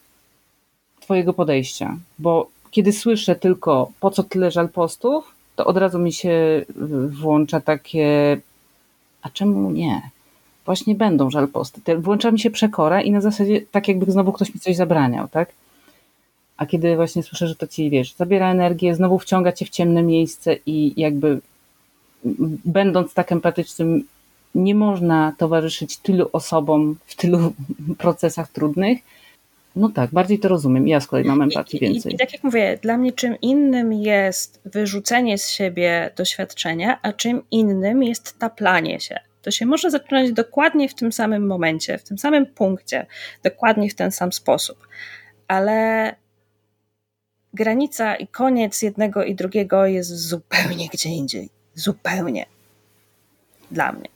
[1.00, 6.12] twojego podejścia, bo kiedy słyszę tylko po co tyle żal postów, to od razu mi
[6.12, 6.64] się
[7.08, 8.38] włącza takie,
[9.22, 10.10] a czemu nie?
[10.64, 11.98] Właśnie będą żal posty.
[11.98, 15.52] Włącza mi się przekora i na zasadzie tak jakby znowu ktoś mi coś zabraniał, tak?
[16.56, 20.02] A kiedy właśnie słyszę, że to ci, wiesz, zabiera energię, znowu wciąga cię w ciemne
[20.02, 21.40] miejsce i jakby
[22.64, 24.04] będąc tak empatycznym,
[24.54, 27.52] nie można towarzyszyć tylu osobom w tylu
[27.98, 28.98] procesach trudnych,
[29.76, 30.88] no tak, bardziej to rozumiem.
[30.88, 32.12] Ja z kolei mam empatii więcej.
[32.12, 37.12] I, I, tak jak mówię, dla mnie czym innym jest wyrzucenie z siebie doświadczenia, a
[37.12, 39.18] czym innym jest taplanie się.
[39.42, 43.06] To się może zaczynać dokładnie w tym samym momencie, w tym samym punkcie,
[43.42, 44.88] dokładnie w ten sam sposób.
[45.48, 46.14] Ale
[47.54, 51.48] granica i koniec jednego i drugiego jest zupełnie gdzie indziej.
[51.74, 52.46] Zupełnie.
[53.70, 54.08] Dla mnie.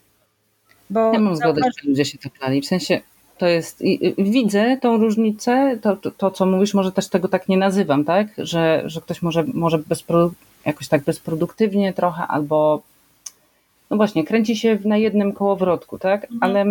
[0.90, 2.62] Bo ja mam zgodę, że ludzie się taplali.
[2.62, 3.00] W sensie
[3.40, 3.82] to jest,
[4.18, 8.28] widzę tą różnicę, to, to, to, co mówisz, może też tego tak nie nazywam, tak?
[8.38, 10.30] Że, że ktoś może, może bezpro,
[10.66, 12.82] jakoś tak bezproduktywnie trochę, albo
[13.90, 16.24] no właśnie, kręci się na jednym kołowrotku, tak?
[16.24, 16.38] Mhm.
[16.42, 16.64] Ale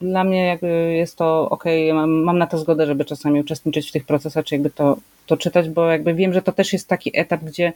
[0.00, 3.92] dla mnie jakby jest to ok, mam, mam na to zgodę, żeby czasami uczestniczyć w
[3.92, 4.96] tych procesach, czy jakby to,
[5.26, 7.72] to czytać, bo jakby wiem, że to też jest taki etap, gdzie,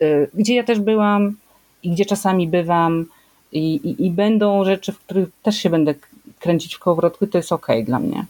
[0.00, 1.36] yy, gdzie ja też byłam
[1.82, 3.06] i gdzie czasami bywam
[3.52, 5.94] i, i, i będą rzeczy, w których też się będę
[6.42, 8.26] kręcić w kołowrotku, to jest ok dla mnie.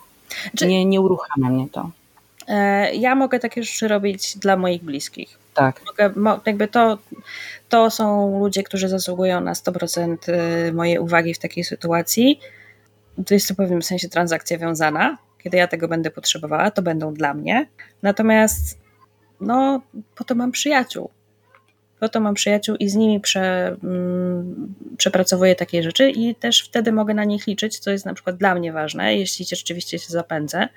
[0.56, 0.66] Czy...
[0.66, 1.90] Nie, nie uruchamia mnie to.
[2.48, 5.38] E, ja mogę takie rzeczy robić dla moich bliskich.
[5.54, 5.80] Tak.
[5.86, 6.98] Mogę, jakby to,
[7.68, 10.16] to są ludzie, którzy zasługują na 100%
[10.68, 12.40] y, mojej uwagi w takiej sytuacji.
[13.26, 15.18] To jest w pewnym sensie transakcja wiązana.
[15.42, 17.66] Kiedy ja tego będę potrzebowała, to będą dla mnie.
[18.02, 18.78] Natomiast
[19.40, 19.82] no,
[20.14, 21.10] po to mam przyjaciół
[22.02, 26.92] po to mam przyjaciół i z nimi prze, mm, przepracowuję takie rzeczy i też wtedy
[26.92, 30.68] mogę na nich liczyć, co jest na przykład dla mnie ważne, jeśli rzeczywiście się zapędzę,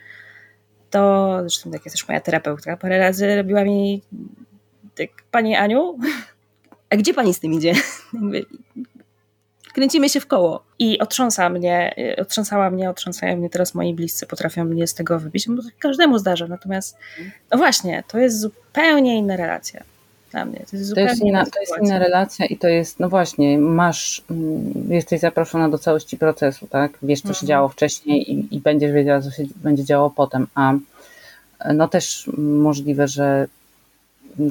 [0.89, 4.01] to zresztą tak jest też moja terapeutka parę razy robiła mi
[4.95, 5.97] tak, Pani Aniu,
[6.89, 7.73] a gdzie Pani z tym idzie?
[9.73, 10.63] Kręcimy się w koło.
[10.79, 15.47] I otrząsa mnie, otrząsała mnie, otrząsają mnie teraz moi bliscy, potrafią mnie z tego wybić,
[15.49, 16.47] bo każdemu zdarza.
[16.47, 16.97] Natomiast,
[17.51, 19.94] no właśnie, to jest zupełnie inna relacja
[20.35, 20.65] dla mnie.
[20.71, 24.23] To jest, to jest, inna, to jest inna relacja i to jest, no właśnie, masz,
[24.31, 26.97] mm, jesteś zaproszona do całości procesu, tak?
[27.03, 27.39] Wiesz, co mhm.
[27.39, 30.73] się działo wcześniej i, i będziesz wiedziała, co się będzie działo potem, a
[31.73, 33.47] no też możliwe, że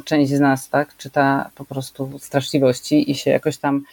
[0.04, 3.84] część z nas, tak, czyta po prostu straszliwości i się jakoś tam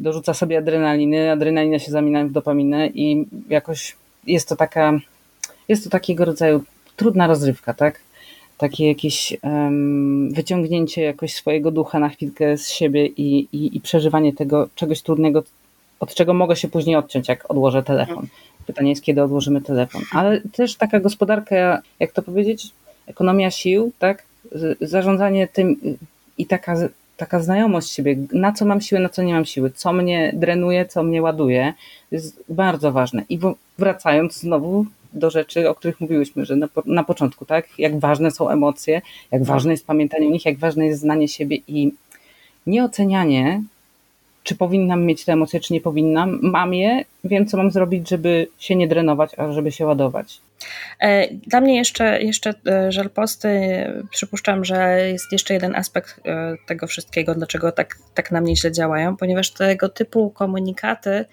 [0.00, 3.96] dorzuca sobie adrenaliny, adrenalina się zamienia w dopaminę i jakoś
[4.26, 4.92] jest to taka,
[5.68, 6.64] jest to takiego rodzaju
[6.96, 8.00] trudna rozrywka, tak?
[8.58, 14.32] Takie jakieś um, wyciągnięcie jakoś swojego ducha na chwilkę z siebie i, i, i przeżywanie
[14.32, 15.42] tego czegoś trudnego,
[16.00, 18.26] od czego mogę się później odciąć, jak odłożę telefon.
[18.66, 20.02] Pytanie jest, kiedy odłożymy telefon.
[20.12, 22.70] Ale też taka gospodarka, jak to powiedzieć,
[23.06, 24.22] ekonomia sił, tak?
[24.80, 25.76] Zarządzanie tym
[26.38, 26.76] i taka,
[27.16, 30.86] taka znajomość siebie, na co mam siłę, na co nie mam siły, co mnie drenuje,
[30.86, 31.74] co mnie ładuje,
[32.10, 33.24] jest bardzo ważne.
[33.28, 33.38] I
[33.78, 37.78] wracając znowu do rzeczy, o których mówiłyśmy, że na, na początku, tak?
[37.78, 39.02] Jak ważne są emocje,
[39.32, 41.92] jak ważne jest pamiętanie o nich, jak ważne jest znanie siebie i
[42.66, 43.62] nieocenianie
[44.48, 46.38] czy powinnam mieć te emocje, czy nie powinnam.
[46.42, 50.40] Mam je, wiem, co mam zrobić, żeby się nie drenować, a żeby się ładować.
[51.00, 53.50] E, dla mnie jeszcze, jeszcze e, żal posty,
[54.10, 58.72] przypuszczam, że jest jeszcze jeden aspekt e, tego wszystkiego, dlaczego tak, tak na mnie źle
[58.72, 61.24] działają, ponieważ tego typu komunikaty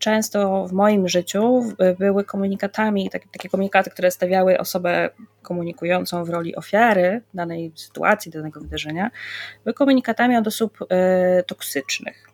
[0.00, 1.62] często w moim życiu
[1.98, 5.10] były komunikatami, takie, takie komunikaty, które stawiały osobę
[5.42, 9.10] komunikującą w roli ofiary danej sytuacji, danego wydarzenia,
[9.64, 10.78] były komunikatami od osób
[11.46, 12.30] toksycznych.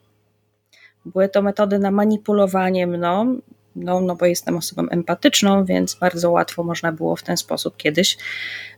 [1.04, 3.40] Były to metody na manipulowanie mną,
[3.76, 8.18] no, no bo jestem osobą empatyczną, więc bardzo łatwo można było w ten sposób kiedyś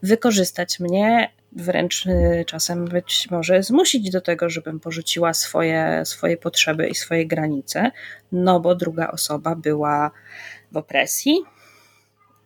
[0.02, 6.88] wykorzystać mnie, wręcz y, czasem być może zmusić do tego, żebym porzuciła swoje, swoje potrzeby
[6.88, 7.90] i swoje granice,
[8.32, 10.10] no bo druga osoba była
[10.72, 11.38] w opresji.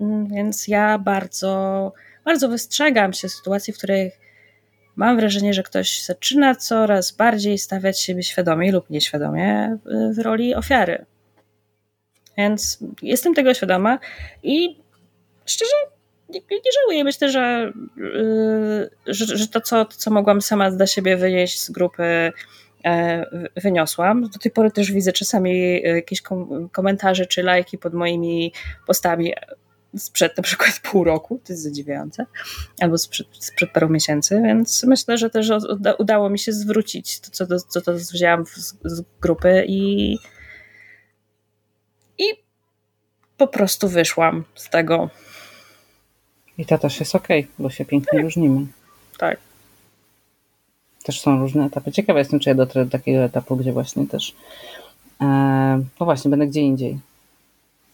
[0.00, 1.92] Mm, więc ja bardzo,
[2.24, 4.20] bardzo wystrzegam się sytuacji, w których
[4.96, 9.78] mam wrażenie, że ktoś zaczyna coraz bardziej stawiać siebie świadomie lub nieświadomie
[10.16, 11.06] w roli ofiary.
[12.36, 13.98] Więc jestem tego świadoma
[14.42, 14.82] i
[15.46, 15.76] szczerze
[16.34, 17.04] nie, nie żałuję.
[17.04, 22.32] Myślę, że, yy, że, że, to, co, co mogłam sama dla siebie wynieść z grupy,
[22.84, 23.26] e,
[23.56, 24.22] wyniosłam.
[24.28, 26.22] Do tej pory też widzę czasami jakieś
[26.72, 28.52] komentarze czy lajki pod moimi
[28.86, 29.32] postami
[29.96, 32.26] sprzed na przykład pół roku, to jest zadziwiające,
[32.80, 35.50] albo sprzed, sprzed paru miesięcy, więc myślę, że też
[35.98, 40.16] udało mi się zwrócić to, co, to, co to wzięłam z, z grupy i,
[42.18, 42.24] i
[43.36, 45.10] po prostu wyszłam z tego.
[46.62, 48.22] I to też jest okej, okay, bo się pięknie tak.
[48.22, 48.66] różnimy.
[49.18, 49.38] Tak.
[51.04, 51.92] Też są różne etapy.
[51.92, 54.34] Ciekawa jestem, czy ja dotrę do takiego etapu, gdzie właśnie też
[55.20, 55.24] e,
[56.00, 56.98] no właśnie, będę gdzie indziej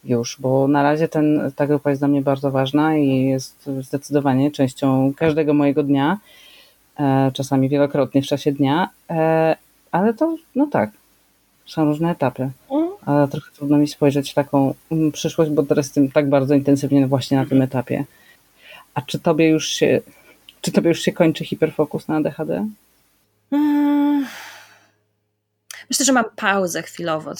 [0.03, 4.51] już, bo na razie ten, ta grupa jest dla mnie bardzo ważna i jest zdecydowanie
[4.51, 6.17] częścią każdego mojego dnia,
[6.99, 9.55] e, czasami wielokrotnie w czasie dnia, e,
[9.91, 10.89] ale to, no tak,
[11.65, 12.49] są różne etapy.
[12.71, 12.89] Mhm.
[13.05, 17.07] Ale trochę trudno mi spojrzeć w taką mm, przyszłość, bo teraz jestem tak bardzo intensywnie
[17.07, 18.05] właśnie na tym etapie.
[18.99, 20.01] A czy tobie już się,
[20.61, 22.67] czy tobie już się kończy hiperfokus na ADHD?
[25.89, 27.33] Myślę, że mam pauzę chwilowo.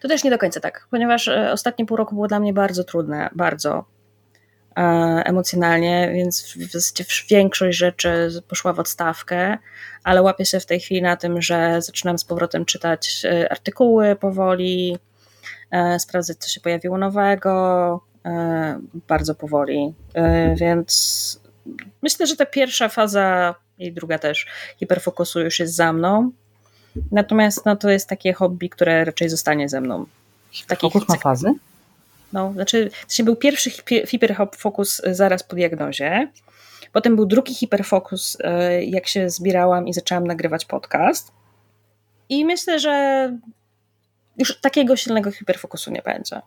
[0.00, 2.84] To też nie do końca tak, ponieważ e, ostatnie pół roku było dla mnie bardzo
[2.84, 3.84] trudne, bardzo
[4.76, 4.80] e,
[5.24, 6.54] emocjonalnie, więc
[7.30, 9.58] większość rzeczy poszła w odstawkę,
[10.04, 14.16] ale łapię się w tej chwili na tym, że zaczynam z powrotem czytać e, artykuły
[14.16, 14.98] powoli,
[15.98, 18.07] sprawdzać, co się pojawiło nowego,
[19.08, 19.94] bardzo powoli.
[20.56, 21.40] Więc
[22.02, 26.30] myślę, że ta pierwsza faza i druga też hiperfokusu już jest za mną.
[27.10, 30.06] Natomiast no, to jest takie hobby, które raczej zostanie ze mną.
[30.80, 31.54] Fokus ma fazy?
[32.32, 33.70] No, znaczy, to był pierwszy
[34.06, 36.28] hiperfokus zaraz po diagnozie.
[36.92, 41.32] Potem był drugi hiperfokus, e, jak się zbierałam i zaczęłam nagrywać podcast.
[42.28, 43.32] I myślę, że
[44.38, 46.40] już takiego silnego hiperfokusu nie będzie.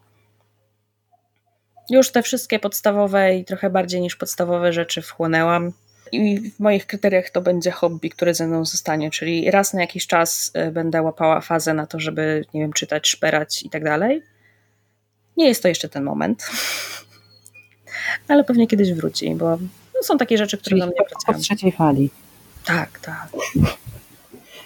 [1.89, 5.71] Już te wszystkie podstawowe i trochę bardziej niż podstawowe rzeczy wchłonęłam
[6.11, 10.07] i w moich kryteriach to będzie hobby, które ze mną zostanie, czyli raz na jakiś
[10.07, 14.21] czas e, będę łapała fazę na to, żeby, nie wiem, czytać, szperać i tak dalej.
[15.37, 16.49] Nie jest to jeszcze ten moment,
[18.27, 19.57] ale pewnie kiedyś wróci, bo
[19.95, 21.37] no, są takie rzeczy, które czyli na mnie pracują.
[21.37, 22.09] Po trzeciej fali.
[22.65, 23.27] Tak, tak.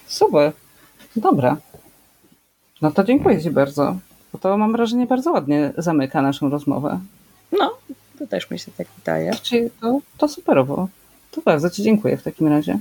[0.07, 0.51] Super.
[1.15, 1.57] Dobra.
[2.81, 3.97] No to dziękuję Ci bardzo,
[4.35, 6.99] bo to mam wrażenie bardzo ładnie zamyka naszą rozmowę.
[7.59, 7.77] No,
[8.19, 9.31] to też mi się tak wydaje.
[9.41, 10.87] Czyli to, to superowo.
[11.31, 12.79] To bardzo Ci dziękuję w takim razie.